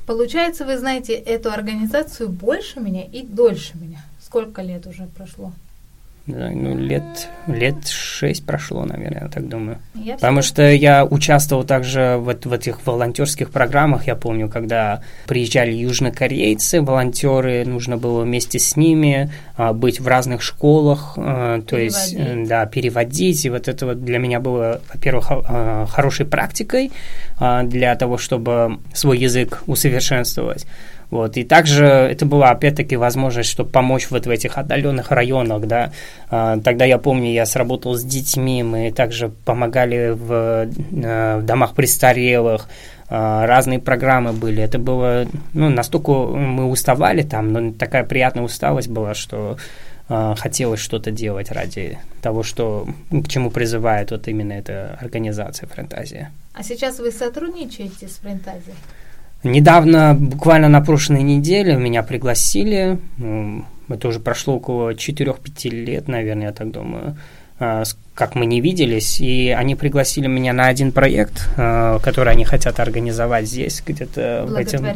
[0.07, 4.05] Получается, вы знаете эту организацию больше меня и дольше меня.
[4.21, 5.53] Сколько лет уже прошло?
[6.27, 9.79] Ну, лет, лет шесть прошло, наверное, я так думаю.
[9.95, 14.07] Я Потому что я участвовал также в, в этих волонтерских программах.
[14.07, 20.43] Я помню, когда приезжали южнокорейцы, волонтеры, нужно было вместе с ними а, быть в разных
[20.43, 23.45] школах, а, то есть, э, да, переводить.
[23.45, 26.93] И вот это вот для меня было, во-первых, а, хорошей практикой
[27.41, 30.67] а, для того, чтобы свой язык усовершенствовать.
[31.12, 31.37] Вот.
[31.37, 35.92] И также это была, опять-таки, возможность, чтобы помочь вот в этих отдаленных районах, да.
[36.31, 41.75] А, тогда я помню, я сработал с детьми, мы также помогали в, э, в домах
[41.75, 42.66] престарелых,
[43.11, 44.62] а, разные программы были.
[44.62, 49.59] Это было, ну, настолько мы уставали там, но такая приятная усталость была, что
[50.09, 56.31] а, хотелось что-то делать ради того, что, к чему призывает вот именно эта организация «Фантазия».
[56.55, 58.77] А сейчас вы сотрудничаете с «Фантазией»?
[59.45, 62.99] Недавно, буквально на прошлой неделе, меня пригласили.
[63.89, 67.17] Это уже прошло около 4-5 лет, наверное, я так думаю,
[67.59, 67.83] а,
[68.15, 69.21] как мы не виделись.
[69.21, 74.55] И они пригласили меня на один проект, а, который они хотят организовать здесь, где-то в
[74.55, 74.87] этом,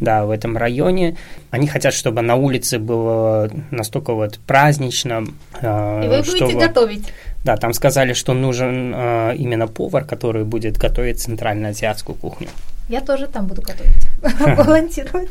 [0.00, 1.16] да, в этом районе.
[1.50, 5.24] Они хотят, чтобы на улице было настолько вот празднично.
[5.62, 6.52] А, И вы чтобы...
[6.52, 7.12] будете готовить?
[7.44, 8.94] Да, там сказали, что нужен
[9.34, 12.48] именно повар, который будет готовить центральноазиатскую кухню.
[12.88, 14.06] Я тоже там буду готовить,
[14.58, 15.30] волонтировать.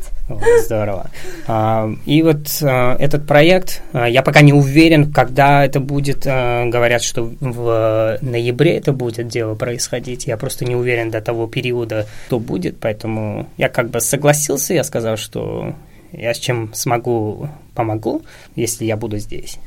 [0.64, 1.10] Здорово.
[1.46, 6.24] А, и вот а, этот проект, а, я пока не уверен, когда это будет.
[6.24, 10.26] Говорят, что в ноябре это будет дело происходить.
[10.26, 14.82] Я просто не уверен до того периода, что будет, поэтому я как бы согласился, я
[14.82, 15.74] сказал, что
[16.12, 18.22] я с чем смогу, помогу,
[18.56, 19.58] если я буду здесь.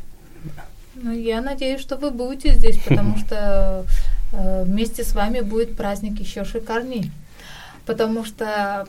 [0.95, 3.85] Ну, я надеюсь, что вы будете здесь, потому что
[4.31, 7.11] э, вместе с вами будет праздник еще шикарней
[7.85, 8.87] потому что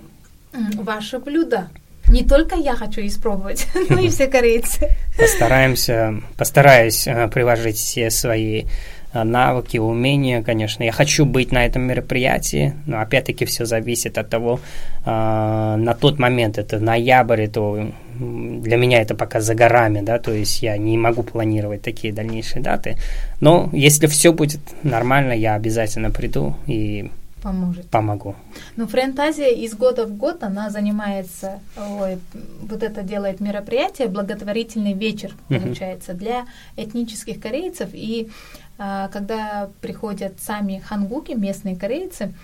[0.52, 1.68] ваше блюдо
[2.08, 4.90] не только я хочу испробовать, но и все корейцы.
[5.18, 8.64] Постараемся, постараюсь э, приложить все свои
[9.12, 10.84] э, навыки, умения, конечно.
[10.84, 14.60] Я хочу быть на этом мероприятии, но опять-таки все зависит от того,
[15.04, 20.32] э, на тот момент, это ноябрь, это для меня это пока за горами, да, то
[20.32, 22.96] есть я не могу планировать такие дальнейшие даты.
[23.40, 27.10] Но если все будет нормально, я обязательно приду и
[27.46, 27.86] Поможет.
[27.90, 28.34] Помогу.
[28.74, 32.18] Ну, Френтазия из года в год, она занимается, ой,
[32.62, 36.16] вот это делает мероприятие, благотворительный вечер, получается, uh-huh.
[36.16, 37.90] для этнических корейцев.
[37.92, 38.30] И
[38.78, 42.34] а, когда приходят сами хангуки, местные корейцы,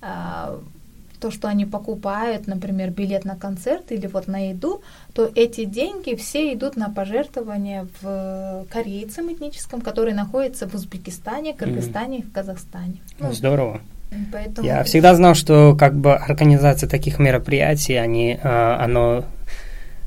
[0.00, 0.60] а,
[1.18, 6.14] то, что они покупают, например, билет на концерт или вот на еду, то эти деньги
[6.14, 13.00] все идут на пожертвования в корейцам этническом, которые находятся в Узбекистане, Кыргызстане и в Казахстане.
[13.18, 13.80] Здорово.
[14.30, 14.66] Поэтому...
[14.66, 19.24] Я всегда знал, что как бы организация таких мероприятий, они, а, оно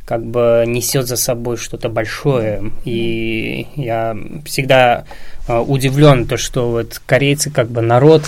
[0.05, 2.71] как бы несет за собой что-то большое.
[2.85, 4.15] И я
[4.45, 5.05] всегда
[5.47, 8.23] э, удивлен, то, что вот корейцы как бы народ,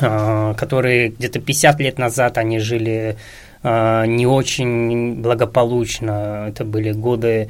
[0.00, 3.16] э, который где-то 50 лет назад они жили
[3.62, 6.46] э, не очень благополучно.
[6.48, 7.48] Это были годы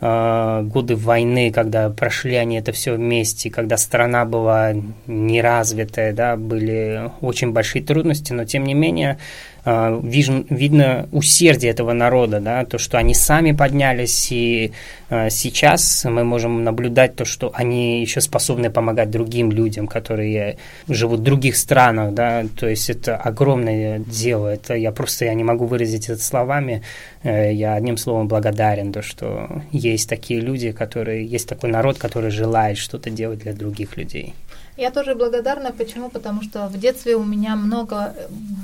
[0.00, 4.72] годы войны, когда прошли они это все вместе, когда страна была
[5.06, 9.18] неразвитая, да, были очень большие трудности, но тем не менее
[9.62, 14.72] а, видно, усердие этого народа, да, то, что они сами поднялись, и
[15.10, 20.56] а, сейчас мы можем наблюдать то, что они еще способны помогать другим людям, которые
[20.88, 25.44] живут в других странах, да, то есть это огромное дело, это я просто я не
[25.44, 26.82] могу выразить это словами,
[27.22, 32.30] э, я одним словом благодарен, то, что есть такие люди, которые, есть такой народ, который
[32.30, 34.34] желает что-то делать для других людей.
[34.80, 35.72] Я тоже благодарна.
[35.72, 36.08] Почему?
[36.08, 38.14] Потому что в детстве у меня много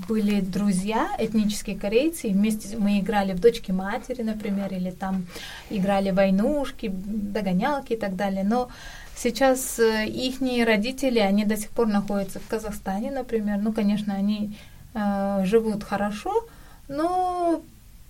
[0.09, 2.29] были друзья, этнические корейцы.
[2.29, 5.27] Вместе мы играли в дочки матери, например, или там
[5.69, 8.45] играли войнушки, догонялки и так далее.
[8.45, 8.71] Но
[9.15, 13.59] сейчас э, их родители, они до сих пор находятся в Казахстане, например.
[13.59, 14.57] Ну, конечно, они
[14.95, 16.47] э, живут хорошо,
[16.89, 17.61] но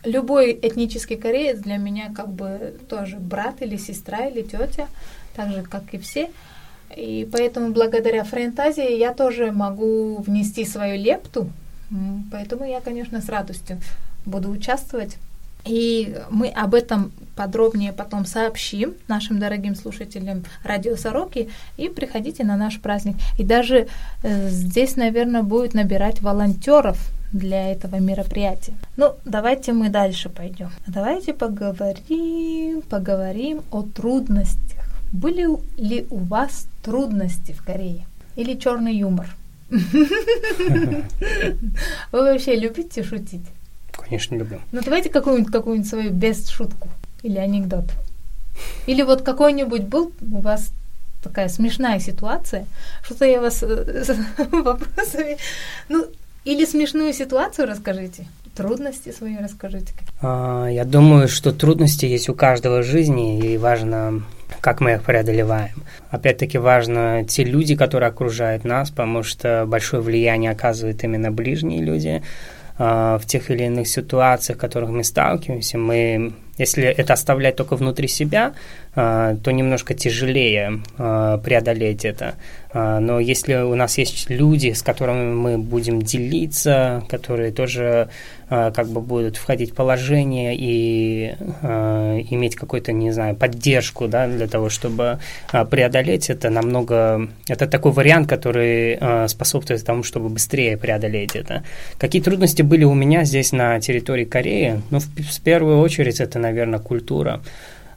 [0.06, 4.88] любой этнический кореец для меня как бы тоже брат или сестра или тетя,
[5.34, 6.30] так же, как и все.
[6.96, 11.50] И поэтому благодаря френтазии я тоже могу внести свою лепту.
[12.30, 13.78] Поэтому я, конечно, с радостью
[14.24, 15.16] буду участвовать.
[15.64, 21.48] И мы об этом подробнее потом сообщим нашим дорогим слушателям Радио Сороки.
[21.76, 23.16] И приходите на наш праздник.
[23.38, 23.86] И даже
[24.22, 26.98] э, здесь, наверное, будет набирать волонтеров
[27.32, 28.74] для этого мероприятия.
[28.96, 30.70] Ну, давайте мы дальше пойдем.
[30.86, 35.46] Давайте поговорим, поговорим о трудностях были
[35.76, 38.06] ли у вас трудности в Корее?
[38.36, 39.28] Или черный юмор?
[39.70, 41.04] Вы
[42.12, 43.46] вообще любите шутить?
[43.92, 44.60] Конечно, люблю.
[44.72, 46.88] Ну, давайте какую-нибудь какую свою без шутку
[47.26, 47.84] или анекдот.
[48.86, 50.70] Или вот какой-нибудь был у вас
[51.22, 52.66] такая смешная ситуация,
[53.02, 54.04] что-то я вас э,
[54.52, 55.36] вопросами...
[55.88, 56.06] Ну,
[56.44, 59.92] или смешную ситуацию расскажите, трудности свои расскажите.
[60.22, 64.22] А, я думаю, что трудности есть у каждого в жизни, и важно
[64.60, 65.82] как мы их преодолеваем.
[66.10, 72.22] Опять-таки важно те люди, которые окружают нас, потому что большое влияние оказывают именно ближние люди
[72.78, 75.78] э, в тех или иных ситуациях, в которых мы сталкиваемся.
[75.78, 78.54] Мы, если это оставлять только внутри себя,
[78.96, 82.36] то немножко тяжелее э, преодолеть это.
[82.72, 88.08] А, но если у нас есть люди, с которыми мы будем делиться, которые тоже
[88.48, 91.34] а, как бы будут входить в положение и
[92.30, 95.18] иметь какую-то, не знаю, поддержку, да, для того, чтобы
[95.70, 97.28] преодолеть это намного...
[97.48, 101.64] Это такой вариант, который способствует тому, чтобы быстрее преодолеть это.
[101.98, 104.80] Какие трудности были у меня здесь на территории Кореи?
[104.90, 107.42] Ну, в, в первую очередь, это, наверное, культура.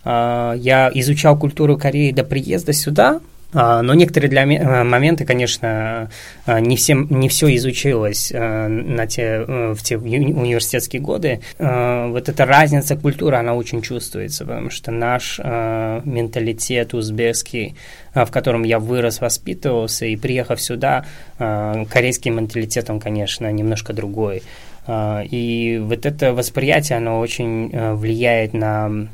[0.06, 3.20] Э, я изучал культуру Кореи до приезда сюда,
[3.52, 6.10] а, но некоторые для э, моменты, конечно,
[6.46, 11.40] э, не, всем, не все изучилось э, на те, в те университетские годы.
[11.58, 17.76] Вот эта разница культуры, она очень чувствуется, потому что наш менталитет узбекский,
[18.14, 21.06] в котором я вырос, воспитывался, и приехав сюда,
[21.38, 24.44] корейский менталитет, он, конечно, немножко другой.
[24.90, 29.08] И вот это восприятие, оно очень влияет на а,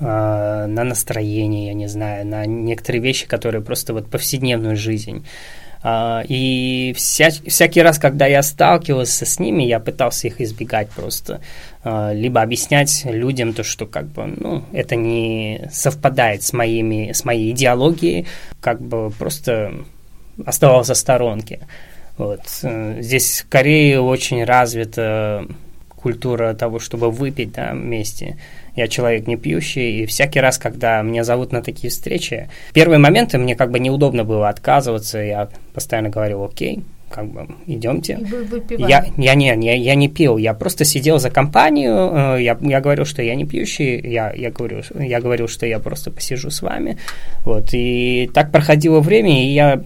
[0.00, 5.24] на настроение, я не знаю, на некоторые вещи, которые просто вот повседневную жизнь.
[5.82, 11.40] Uh, и вся, всякий раз, когда я сталкивался с ними, я пытался их избегать просто.
[11.84, 17.24] Uh, либо объяснять людям то, что как бы, ну, это не совпадает с, моими, с
[17.24, 18.26] моей идеологией,
[18.60, 19.72] как бы просто
[20.44, 21.60] оставался в сторонке.
[22.18, 22.40] Вот.
[22.40, 25.46] Uh, здесь в Корее очень развита
[25.88, 28.36] культура того, чтобы выпить да, вместе.
[28.76, 33.38] Я человек не пьющий, и всякий раз, когда меня зовут на такие встречи, первые моменты
[33.38, 38.18] мне как бы неудобно было отказываться, я постоянно говорил, окей, как бы идемте.
[38.78, 42.80] Я, я, не, я, я не пил, я просто сидел за компанию, э, я, я
[42.80, 46.62] говорил, что я не пьющий, я, я, говорю, я говорил, что я просто посижу с
[46.62, 46.96] вами.
[47.44, 49.82] Вот, и так проходило время, и я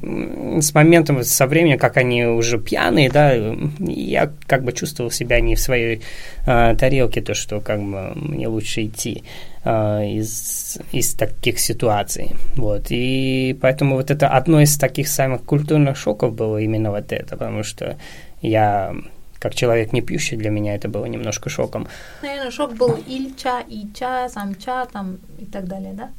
[0.60, 3.32] с моментом, со временем, как они уже пьяные, да,
[3.78, 6.02] я как бы чувствовал себя не в своей
[6.46, 9.24] э, тарелке, то, что как бы мне лучше идти.
[9.64, 12.36] Э, из, из таких ситуаций.
[12.56, 12.86] Вот.
[12.90, 17.62] И поэтому вот это одно из таких самых культурных шоков было именно вот это, потому
[17.62, 17.96] что
[18.42, 18.94] я
[19.38, 21.86] как человек не пьющий, для меня это было немножко шоком.
[22.22, 26.10] Наверное, шок был ильча, ича, самча там и так далее, да?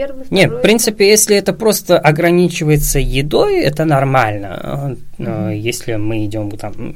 [0.00, 0.40] первый, второй.
[0.40, 4.96] Нет, в принципе, если это просто ограничивается едой, это нормально.
[5.18, 5.56] Mm-hmm.
[5.56, 6.94] Если мы идем там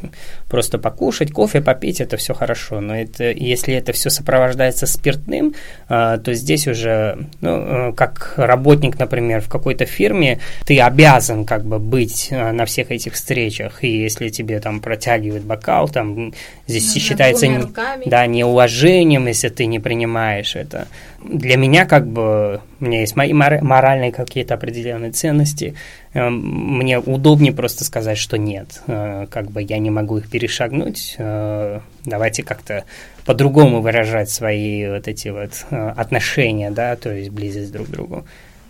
[0.55, 2.81] просто покушать, кофе попить, это все хорошо.
[2.81, 5.57] Но это, если это все сопровождается спиртным,
[5.89, 11.81] а, то здесь уже, ну, как работник, например, в какой-то фирме, ты обязан как бы
[11.81, 13.83] быть на всех этих встречах.
[13.83, 16.33] И если тебе там протягивают бокал, там
[16.69, 17.59] здесь ну, считается не,
[18.07, 20.87] да, неуважением, если ты не принимаешь это.
[21.25, 25.75] Для меня как бы у меня есть мои моральные какие-то определенные ценности.
[26.15, 31.17] Эм, мне удобнее просто сказать, что нет, э, как бы я не могу их перешагнуть.
[31.19, 32.85] Э, давайте как-то
[33.27, 38.25] по-другому выражать свои вот эти вот э, отношения, да, то есть близость друг к другу.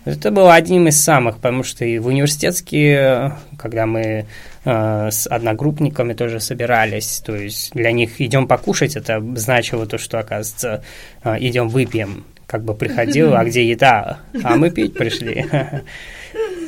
[0.07, 4.27] Это было одним из самых, потому что и в университетские, когда мы
[4.65, 10.19] э, с одногруппниками тоже собирались, то есть для них идем покушать, это значило то, что,
[10.19, 10.83] оказывается,
[11.25, 14.19] э, идем выпьем как бы приходил, а где еда?
[14.43, 15.47] А мы пить пришли.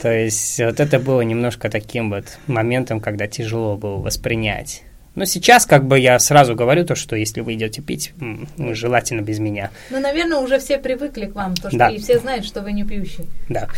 [0.03, 4.83] То есть вот это было немножко таким вот моментом, когда тяжело было воспринять.
[5.17, 9.23] Но сейчас как бы я сразу говорю то, что если вы идете пить, ну, желательно
[9.23, 9.71] без меня.
[9.91, 11.89] Ну, наверное, уже все привыкли к вам, то, что да.
[11.89, 13.25] и все знают, что вы не пьющий.
[13.49, 13.69] Да.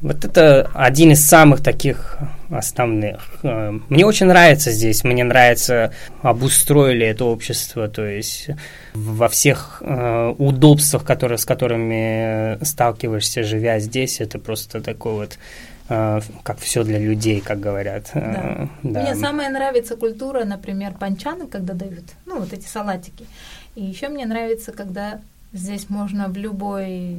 [0.00, 2.18] Вот это один из самых таких
[2.50, 3.30] основных.
[3.44, 5.92] Э, мне очень нравится здесь, мне нравится
[6.22, 8.48] обустроили это общество, то есть
[8.94, 15.77] во всех э, удобствах, которые, с которыми сталкиваешься, живя здесь, это просто такой вот Э,
[15.88, 18.10] как все для людей, как говорят.
[18.14, 18.90] Э, да.
[18.90, 19.02] Да.
[19.02, 23.26] Мне самая нравится культура, например, панчаны, когда дают, ну, вот эти салатики.
[23.74, 25.20] И еще мне нравится, когда
[25.52, 27.16] здесь можно в любой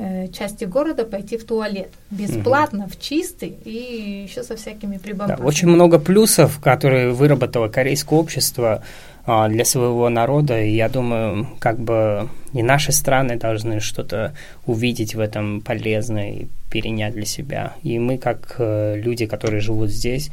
[0.00, 1.90] э, части города пойти в туалет.
[2.10, 2.92] Бесплатно, угу.
[2.92, 5.42] в чистый и еще со всякими прибамбасами.
[5.42, 8.82] Да, очень много плюсов, которые выработало корейское общество
[9.26, 10.60] а, для своего народа.
[10.62, 14.34] И я думаю, как бы и наши страны должны что-то
[14.66, 17.74] увидеть в этом полезное и перенять для себя.
[17.82, 20.30] И мы, как э, люди, которые живут здесь,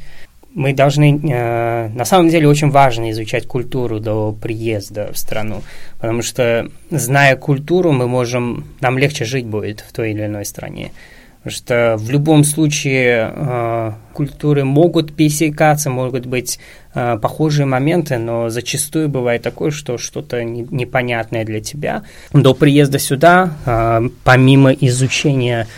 [0.54, 5.62] мы должны, э, на самом деле, очень важно изучать культуру до приезда в страну,
[6.00, 10.90] потому что, зная культуру, мы можем, нам легче жить будет в той или иной стране.
[11.38, 16.58] Потому что в любом случае э, культуры могут пересекаться, могут быть
[16.94, 22.02] э, похожие моменты, но зачастую бывает такое, что что-то не, непонятное для тебя.
[22.32, 25.68] До приезда сюда, э, помимо изучения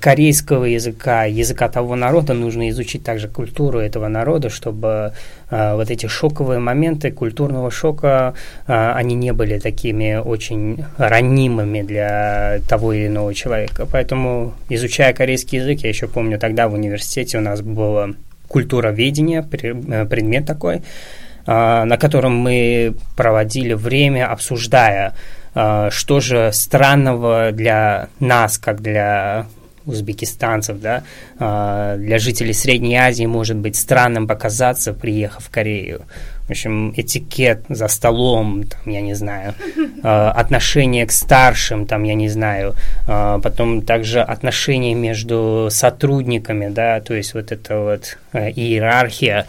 [0.00, 5.12] корейского языка, языка того народа, нужно изучить также культуру этого народа, чтобы
[5.50, 8.32] а, вот эти шоковые моменты культурного шока,
[8.66, 13.86] а, они не были такими очень ранимыми для того или иного человека.
[13.90, 18.14] Поэтому, изучая корейский язык, я еще помню, тогда в университете у нас было
[18.48, 20.80] культуроведение, э, предмет такой,
[21.46, 25.14] на котором мы проводили время, обсуждая
[25.54, 29.46] что же странного для нас, как для
[29.88, 31.02] узбекистанцев, да,
[31.38, 36.02] а, для жителей Средней Азии может быть странным показаться, приехав в Корею.
[36.48, 42.14] В общем, этикет за столом, там, я не знаю, э, отношение к старшим, там, я
[42.14, 42.74] не знаю,
[43.06, 49.46] э, потом также отношения между сотрудниками, да, то есть вот это вот э, иерархия.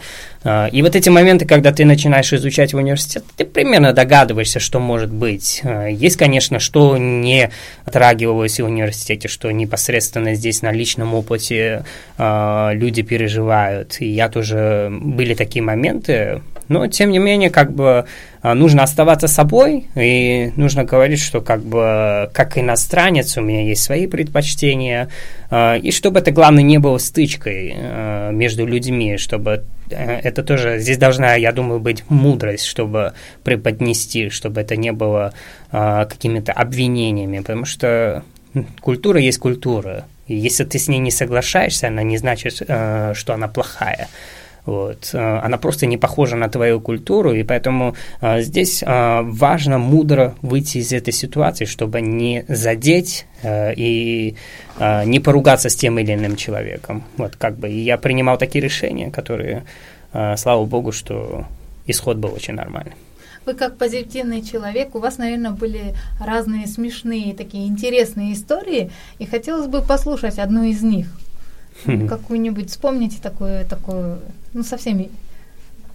[0.72, 5.12] И вот эти моменты, когда ты начинаешь изучать в университете, ты примерно догадываешься, что может
[5.12, 5.62] быть.
[5.90, 7.50] Есть, конечно, что не
[7.84, 11.84] отрагивалось в университете, что непосредственно здесь на личном опыте
[12.16, 14.00] люди переживают.
[14.00, 16.40] И я тоже, были такие моменты,
[16.70, 18.04] но, тем не менее, как бы
[18.42, 23.82] а, нужно оставаться собой, и нужно говорить, что как бы как иностранец у меня есть
[23.82, 25.08] свои предпочтения,
[25.50, 30.96] а, и чтобы это, главное, не было стычкой а, между людьми, чтобы это тоже, здесь
[30.96, 35.32] должна, я думаю, быть мудрость, чтобы преподнести, чтобы это не было
[35.72, 38.22] какими-то обвинениями, потому что
[38.80, 43.48] культура есть культура, и если ты с ней не соглашаешься, она не значит, что она
[43.48, 44.06] плохая.
[44.66, 45.10] Вот.
[45.12, 50.34] Э, она просто не похожа на твою культуру, и поэтому а, здесь а, важно мудро
[50.42, 54.34] выйти из этой ситуации, чтобы не задеть а, и
[54.78, 57.04] а, не поругаться с тем или иным человеком.
[57.16, 57.68] Вот как бы.
[57.68, 59.64] И я принимал такие решения, которые,
[60.12, 61.44] а, слава богу, что
[61.86, 62.94] исход был очень нормальный.
[63.46, 69.66] Вы как позитивный человек, у вас, наверное, были разные смешные такие интересные истории, и хотелось
[69.66, 71.08] бы послушать одну из них.
[71.84, 74.18] Какую-нибудь вспомните такую, такую
[74.52, 75.08] ну, совсем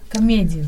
[0.08, 0.66] комедию.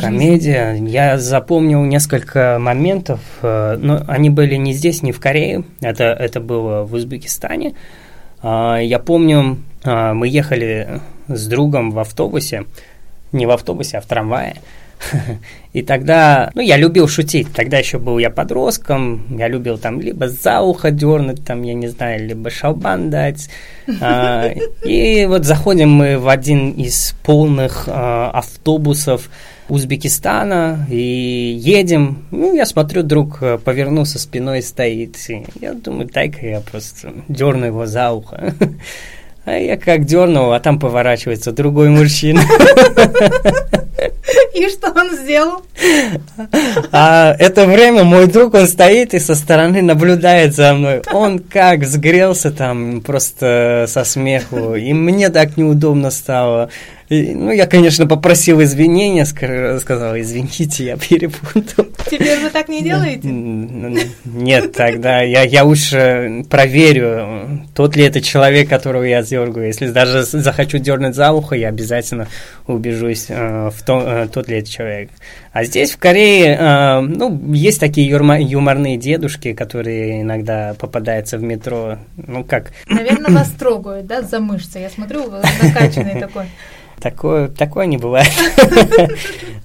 [0.00, 0.72] Комедия.
[0.74, 5.64] Я запомнил несколько моментов, э, но они были не здесь, не в Корее.
[5.80, 7.74] Это, это было в Узбекистане.
[8.42, 12.64] А, я помню, а, мы ехали с другом в автобусе,
[13.32, 14.56] не в автобусе, а в трамвае.
[15.72, 17.52] И тогда, ну, я любил шутить.
[17.52, 19.26] Тогда еще был я подростком.
[19.36, 23.48] Я любил там либо за ухо дернуть, там, я не знаю, либо шалбан дать.
[24.00, 24.50] А,
[24.84, 29.28] и вот заходим мы в один из полных а, автобусов
[29.68, 32.26] Узбекистана и едем.
[32.30, 35.16] Ну, я смотрю, друг э, повернулся спиной стоит.
[35.28, 38.54] И я думаю, дай-ка я просто дерну его за ухо.
[39.46, 42.40] А я как дернул, а там поворачивается другой мужчина.
[44.64, 45.62] И что он сделал?
[46.90, 51.02] А это время мой друг, он стоит и со стороны наблюдает за мной.
[51.12, 54.74] Он как сгрелся там просто со смеху.
[54.74, 56.70] И мне так неудобно стало.
[57.08, 61.86] И, ну, я, конечно, попросил извинения, сказал, извините, я перепутал.
[62.10, 63.28] Теперь вы так не делаете?
[63.28, 69.66] Нет, тогда я, я лучше проверю, тот ли это человек, которого я дергаю.
[69.66, 72.28] Если даже захочу дернуть за ухо, я обязательно
[72.66, 75.10] убежусь э, в том, э, тот ли это человек.
[75.52, 81.42] А здесь, в Корее, э, ну, есть такие юрма, юморные дедушки, которые иногда попадаются в
[81.42, 81.98] метро.
[82.16, 82.72] Ну, как...
[82.86, 84.78] Наверное, вас трогают, да, за мышцы.
[84.78, 85.30] Я смотрю,
[85.62, 86.46] накачанный такой.
[87.04, 88.32] Такое, такое не бывает.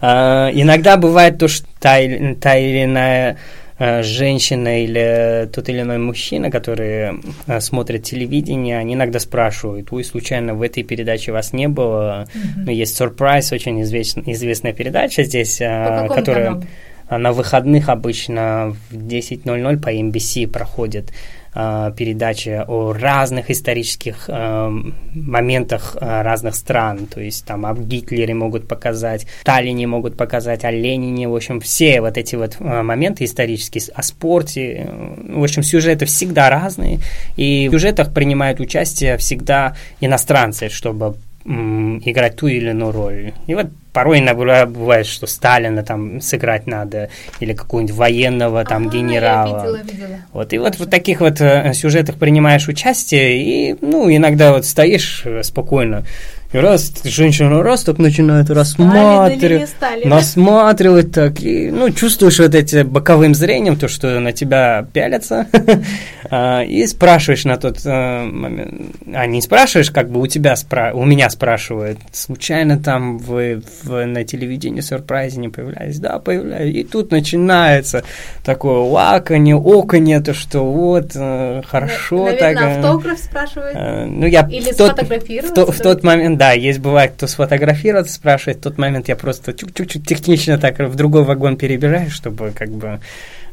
[0.01, 3.37] А, иногда бывает то, что та, или иная
[3.77, 10.05] а, женщина или тот или иной мужчина, которые а, смотрят телевидение, они иногда спрашивают, ой,
[10.05, 12.63] случайно в этой передаче вас не было, mm-hmm.
[12.63, 16.63] но есть Surprise, очень известная, известная передача здесь, которая каналу?
[17.09, 21.11] на выходных обычно в 10.00 по NBC проходит.
[21.55, 24.69] Э, передачи о разных исторических э,
[25.15, 27.07] моментах э, разных стран.
[27.07, 31.27] То есть там о Гитлере могут показать, Таллине могут показать, о Ленине.
[31.27, 34.91] В общем, все вот эти вот э, моменты исторические, о спорте.
[35.27, 36.99] В общем, сюжеты всегда разные.
[37.35, 43.33] И в сюжетах принимают участие всегда иностранцы, чтобы играть ту или иную роль.
[43.47, 47.09] И вот порой иногда бывает, что Сталина там сыграть надо,
[47.39, 49.47] или какого-нибудь военного там а, генерала.
[49.47, 50.19] Я видела, видела.
[50.33, 55.25] Вот, и вот в таких вот э, сюжетах принимаешь участие, и, ну, иногда вот стоишь
[55.41, 56.05] спокойно,
[56.51, 59.69] и раз женщина раз так начинает рассматривать,
[60.03, 65.45] рассматривать так, и, ну, чувствуешь вот эти боковым зрением, то, что на тебя пялятся,
[66.31, 70.91] а, и спрашиваешь на тот э, момент, а не спрашиваешь, как бы у тебя, спра
[70.95, 75.99] у меня спрашивают, случайно там вы в, на телевидении сюрпризе не появлялись?
[75.99, 76.75] Да, появляюсь.
[76.75, 78.03] И тут начинается
[78.43, 82.25] такое лаканье, оконье, то, что вот, э, хорошо.
[82.25, 84.09] Наверное, так, э, автограф спрашивают?
[84.09, 88.59] Ну, я Или тот, в, то, в тот момент, да, есть бывает, кто сфотографироваться спрашивает,
[88.59, 93.01] в тот момент я просто чуть-чуть технично так в другой вагон перебираю, чтобы как бы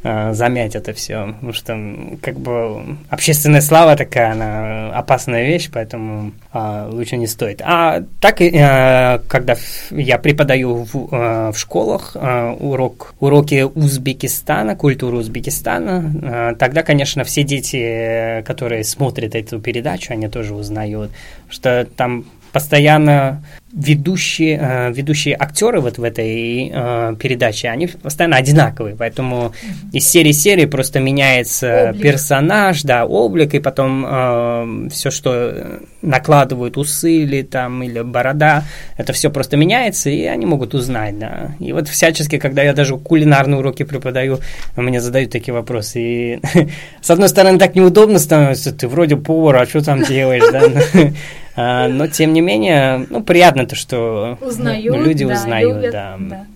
[0.04, 1.34] э, замять это все.
[1.34, 1.76] Потому что
[2.22, 7.60] как бы общественная слава такая, она опасная вещь, поэтому э, лучше не стоит.
[7.64, 9.56] А так, э, когда
[9.90, 17.24] я преподаю в, э, в школах э, урок, уроки Узбекистана, культуру Узбекистана, э, тогда, конечно,
[17.24, 21.10] все дети, которые смотрят эту передачу, они тоже узнают,
[21.48, 22.26] что там
[22.56, 29.52] постоянно ведущие, э, ведущие актеры вот в этой э, передаче, они постоянно одинаковые, поэтому
[29.92, 32.02] из серии серии просто меняется облик.
[32.02, 38.64] персонаж, да, облик, и потом э, все, что накладывают усы или там, или борода,
[38.96, 41.50] это все просто меняется, и они могут узнать, да.
[41.60, 44.38] И вот всячески, когда я даже кулинарные уроки преподаю,
[44.76, 46.40] мне задают такие вопросы, и
[47.02, 50.62] с одной стороны так неудобно становится, ты вроде повар, а что там делаешь, да,
[51.56, 55.92] а, но тем не менее, ну, приятно то, что узнают, ну, люди да, узнают, любят,
[55.92, 56.16] да.
[56.18, 56.46] да.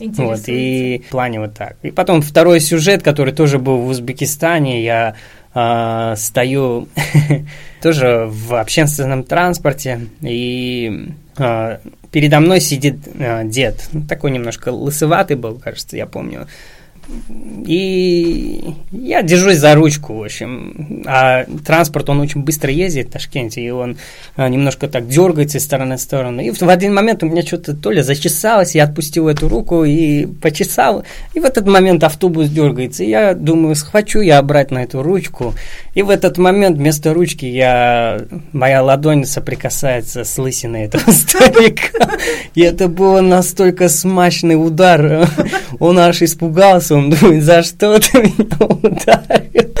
[0.00, 1.76] Вот, и в плане вот так.
[1.82, 5.14] И потом второй сюжет, который тоже был в Узбекистане, я
[5.54, 6.88] э, стою
[7.82, 11.78] тоже в общественном транспорте, и э,
[12.10, 16.46] передо мной сидит э, дед, такой немножко лысоватый был, кажется, я помню,
[17.66, 21.04] и я держусь за ручку, в общем.
[21.06, 23.96] А транспорт, он очень быстро ездит в Ташкенте, и он
[24.36, 26.40] а, немножко так дергается из стороны в сторону.
[26.42, 30.26] И в один момент у меня что-то то ли зачесалось, я отпустил эту руку и
[30.26, 31.04] почесал.
[31.34, 33.04] И в этот момент автобус дергается.
[33.04, 35.54] И я думаю, схвачу я обратно эту ручку.
[35.94, 38.20] И в этот момент вместо ручки я,
[38.52, 42.10] моя ладонь соприкасается с лысиной этого старика.
[42.54, 45.28] И это было настолько смачный удар.
[45.78, 49.74] Он аж испугался, он думает, за что ты меня ударил?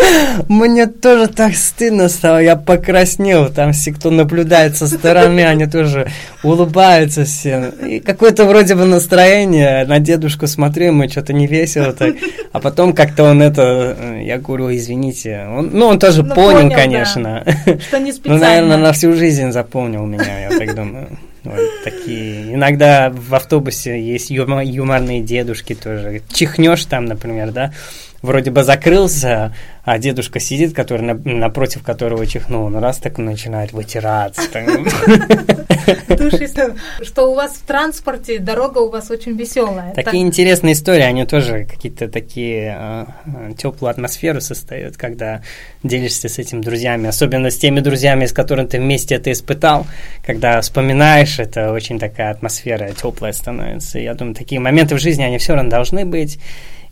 [0.48, 6.08] Мне тоже так стыдно стало, я покраснел, там все, кто наблюдает со стороны, они тоже
[6.42, 7.72] улыбаются все.
[7.86, 12.14] И какое-то вроде бы настроение, на дедушку смотрю, ему что-то не весело так.
[12.52, 16.76] А потом как-то он это, я говорю, извините, он, ну он тоже ну, понял, понял,
[16.76, 17.44] конечно.
[17.44, 17.78] Да.
[17.78, 18.38] Что не специально.
[18.38, 21.08] Ну, наверное, на всю жизнь запомнил меня, я так думаю.
[21.46, 22.54] Вот такие.
[22.54, 26.22] Иногда в автобусе есть юмор, юморные дедушки тоже.
[26.32, 27.72] Чихнешь там, например, да,
[28.26, 29.54] вроде бы закрылся,
[29.84, 34.42] а дедушка сидит, который на, напротив которого чихнул, он раз так начинает вытираться.
[37.02, 39.94] Что у вас в транспорте дорога у вас очень веселая.
[39.94, 43.06] Такие интересные истории, они тоже какие-то такие а,
[43.56, 45.42] теплую атмосферу создают, когда
[45.84, 49.86] делишься с этими друзьями, особенно с теми друзьями, с которыми ты вместе это испытал,
[50.24, 54.00] когда вспоминаешь, это очень такая атмосфера теплая становится.
[54.00, 56.40] Я думаю, такие моменты в жизни, они все равно должны быть.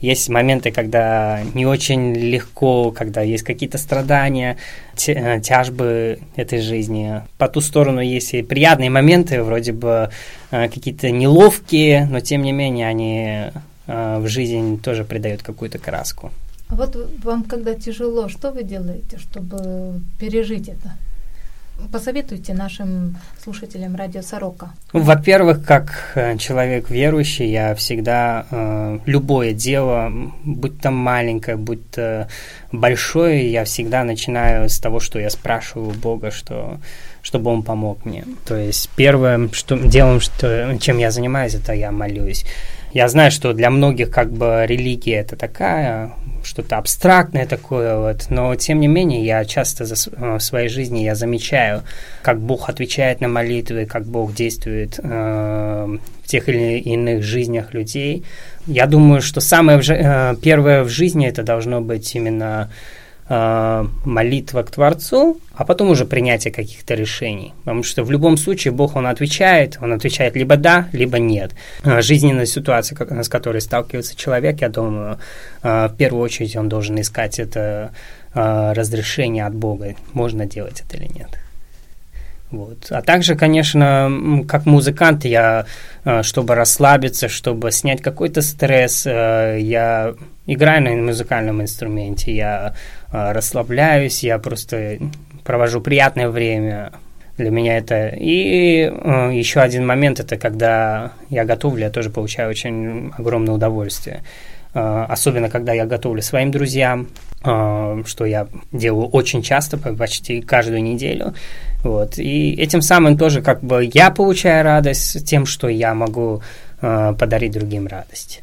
[0.04, 4.58] Есть моменты, когда не очень легко, когда есть какие-то страдания,
[5.06, 7.22] э, тяжбы этой жизни.
[7.38, 10.10] По ту сторону есть и приятные моменты, вроде бы
[10.50, 13.50] э, какие-то неловкие, но тем не менее они
[13.86, 16.30] э, в жизнь тоже придают какую-то краску.
[16.68, 20.98] А вот вам, когда тяжело, что вы делаете, чтобы пережить это?
[21.90, 24.70] Посоветуйте нашим слушателям радио Сорока.
[24.92, 30.12] Во-первых, как э, человек верующий, я всегда э, любое дело,
[30.44, 32.28] будь то маленькое, будь то
[32.70, 36.78] большое, я всегда начинаю с того, что я спрашиваю Бога, что
[37.22, 38.24] чтобы он помог мне.
[38.44, 42.44] То есть первым что, делом, что, чем я занимаюсь, это я молюсь.
[42.92, 46.12] Я знаю, что для многих как бы религия это такая,
[46.44, 51.00] что-то абстрактное такое, вот, но тем не менее я часто за, э, в своей жизни
[51.00, 51.82] я замечаю,
[52.22, 58.24] как Бог отвечает на молитвы, как Бог действует э, в тех или иных жизнях людей.
[58.66, 62.70] Я думаю, что самое в, э, первое в жизни это должно быть именно
[63.28, 67.54] молитва к Творцу, а потом уже принятие каких-то решений.
[67.64, 71.52] Потому что в любом случае Бог, Он отвечает, Он отвечает либо да, либо нет.
[71.84, 75.18] Э, жизненная ситуация, с которой сталкивается человек, я думаю,
[75.62, 77.92] э, в первую очередь он должен искать это
[78.34, 81.38] э, разрешение от Бога, можно делать это или нет.
[82.50, 82.86] Вот.
[82.90, 85.66] А также, конечно, как музыкант, я,
[86.22, 90.14] чтобы расслабиться, чтобы снять какой-то стресс, я
[90.46, 92.74] играю на музыкальном инструменте, я
[93.10, 94.98] расслабляюсь, я просто
[95.44, 96.92] провожу приятное время.
[97.36, 98.08] Для меня это...
[98.08, 104.22] И э, еще один момент, это когда я готовлю, я тоже получаю очень огромное удовольствие.
[104.72, 107.08] Э, особенно, когда я готовлю своим друзьям,
[107.44, 111.34] э, что я делаю очень часто, почти каждую неделю.
[111.82, 112.18] Вот.
[112.18, 116.40] И этим самым тоже как бы я получаю радость тем, что я могу
[116.80, 118.42] э, подарить другим радость.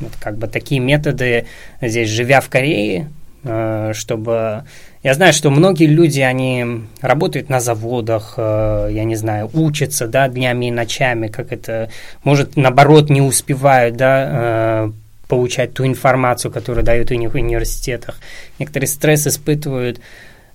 [0.00, 1.46] Вот как бы такие методы
[1.80, 3.08] здесь, живя в Корее,
[3.44, 4.64] э, чтобы
[5.02, 10.28] я знаю, что многие люди, они работают на заводах, э, я не знаю, учатся, да,
[10.28, 11.90] днями и ночами, как это,
[12.24, 14.90] может, наоборот, не успевают, да, э,
[15.28, 18.16] получать ту информацию, которую дают у них в университетах.
[18.58, 20.00] Некоторые стресс испытывают.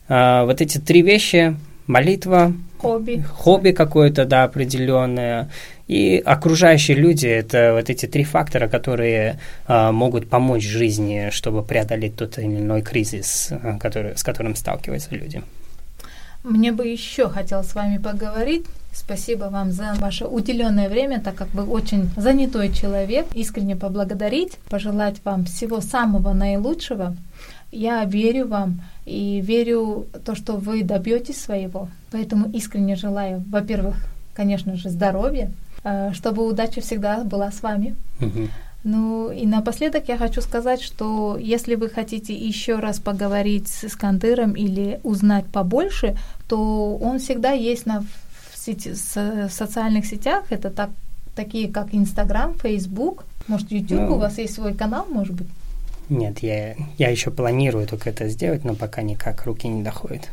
[0.07, 1.55] Вот эти три вещи,
[1.87, 5.49] молитва, хобби, хобби какое-то, да, определенное,
[5.91, 12.15] и окружающие люди– это вот эти три фактора, которые э, могут помочь жизни, чтобы преодолеть
[12.15, 15.41] тот или иной кризис, э, который, с которым сталкиваются люди.
[16.43, 18.65] Мне бы еще хотелось с вами поговорить.
[18.93, 23.25] Спасибо вам за ваше уделенное время, так как вы очень занятой человек.
[23.33, 27.17] Искренне поблагодарить, пожелать вам всего самого наилучшего.
[27.73, 31.89] Я верю вам и верю то, что вы добьетесь своего.
[32.11, 33.97] Поэтому искренне желаю, во-первых,
[34.33, 35.51] конечно же, здоровья,
[36.13, 37.95] чтобы удача всегда была с вами.
[38.19, 38.47] Угу.
[38.83, 44.53] Ну и напоследок я хочу сказать, что если вы хотите еще раз поговорить с Искандыром
[44.53, 46.17] или узнать побольше,
[46.47, 50.45] то он всегда есть на в сети, в социальных сетях.
[50.49, 50.89] Это так,
[51.35, 55.47] такие как Инстаграм, Фейсбук, может YouTube, ну, у вас есть свой канал, может быть?
[56.09, 60.27] Нет, я, я еще планирую только это сделать, но пока никак руки не доходят.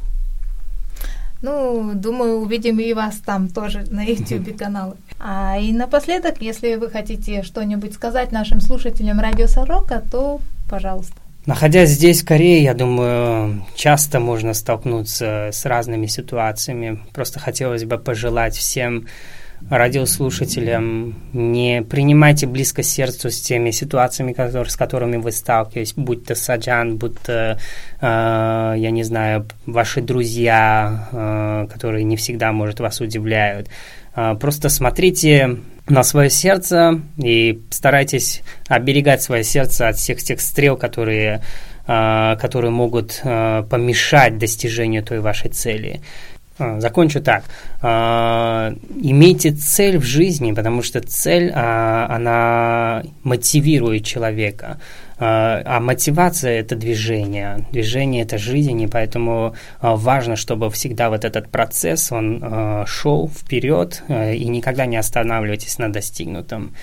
[1.42, 4.94] Ну, думаю, увидим и вас там тоже на YouTube канале.
[5.20, 11.14] А и напоследок, если вы хотите что-нибудь сказать нашим слушателям Радио Сорока, то пожалуйста.
[11.46, 17.00] Находясь здесь, в Корее, я думаю, часто можно столкнуться с разными ситуациями.
[17.14, 19.06] Просто хотелось бы пожелать всем
[19.70, 26.34] радиослушателям, не принимайте близко сердцу с теми ситуациями, которые, с которыми вы сталкиваетесь, будь то
[26.34, 27.58] саджан, будь то,
[28.00, 33.68] э, я не знаю, ваши друзья, э, которые не всегда, может, вас удивляют.
[34.16, 40.76] Э, просто смотрите на свое сердце и старайтесь оберегать свое сердце от всех тех стрел,
[40.76, 41.42] которые
[41.86, 46.02] которые могут помешать достижению той вашей цели.
[46.58, 47.44] Закончу так.
[47.82, 54.78] Имейте цель в жизни, потому что цель, она мотивирует человека.
[55.20, 57.66] А, а мотивация– это движение.
[57.72, 63.28] Движение– это жизнь, и поэтому а, важно, чтобы всегда вот этот процесс, он а, шел
[63.28, 66.74] вперед, и никогда не останавливайтесь на достигнутом.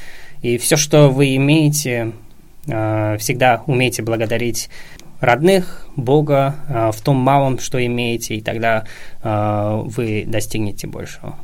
[0.42, 2.12] И все, что вы имеете,
[2.66, 4.70] всегда умейте благодарить
[5.26, 6.56] родных, Бога
[6.94, 8.86] в том малом, что имеете, и тогда
[9.24, 11.36] вы достигнете большего.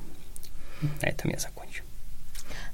[1.02, 1.84] На этом я закончу.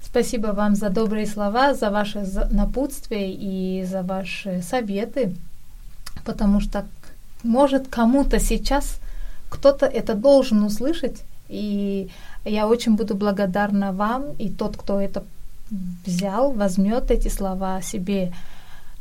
[0.01, 5.35] Спасибо вам за добрые слова, за ваше напутствие и за ваши советы,
[6.25, 6.85] потому что,
[7.43, 8.99] может, кому-то сейчас
[9.49, 12.09] кто-то это должен услышать, и
[12.45, 15.23] я очень буду благодарна вам, и тот, кто это
[16.05, 18.33] взял, возьмет эти слова себе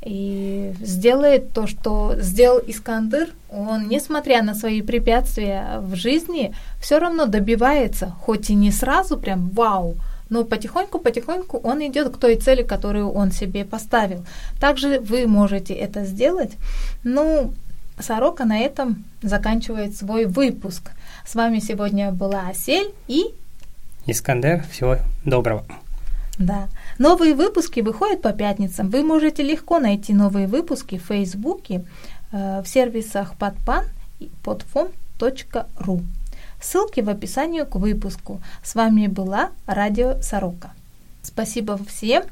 [0.06, 3.30] и сделает то, что сделал Искандер.
[3.50, 9.48] Он, несмотря на свои препятствия в жизни, все равно добивается, хоть и не сразу прям
[9.50, 9.96] вау,
[10.28, 14.24] но потихоньку-потихоньку он идет к той цели, которую он себе поставил.
[14.60, 16.52] Также вы можете это сделать.
[17.02, 17.52] Ну,
[17.98, 20.90] Сорока на этом заканчивает свой выпуск.
[21.26, 23.34] С вами сегодня была Асель и...
[24.06, 24.64] Искандер.
[24.70, 25.64] Всего доброго.
[26.38, 26.68] Да.
[26.98, 28.88] Новые выпуски выходят по пятницам.
[28.88, 31.84] Вы можете легко найти новые выпуски в Фейсбуке,
[32.32, 33.84] э, в сервисах подпан
[34.18, 36.02] и podfom.ru.
[36.60, 38.40] Ссылки в описании к выпуску.
[38.62, 40.72] С вами была Радио Сорока.
[41.22, 42.24] Спасибо всем.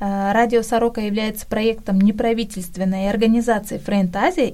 [0.00, 4.48] Э, Радио Сорока является проектом неправительственной организации Френд Азия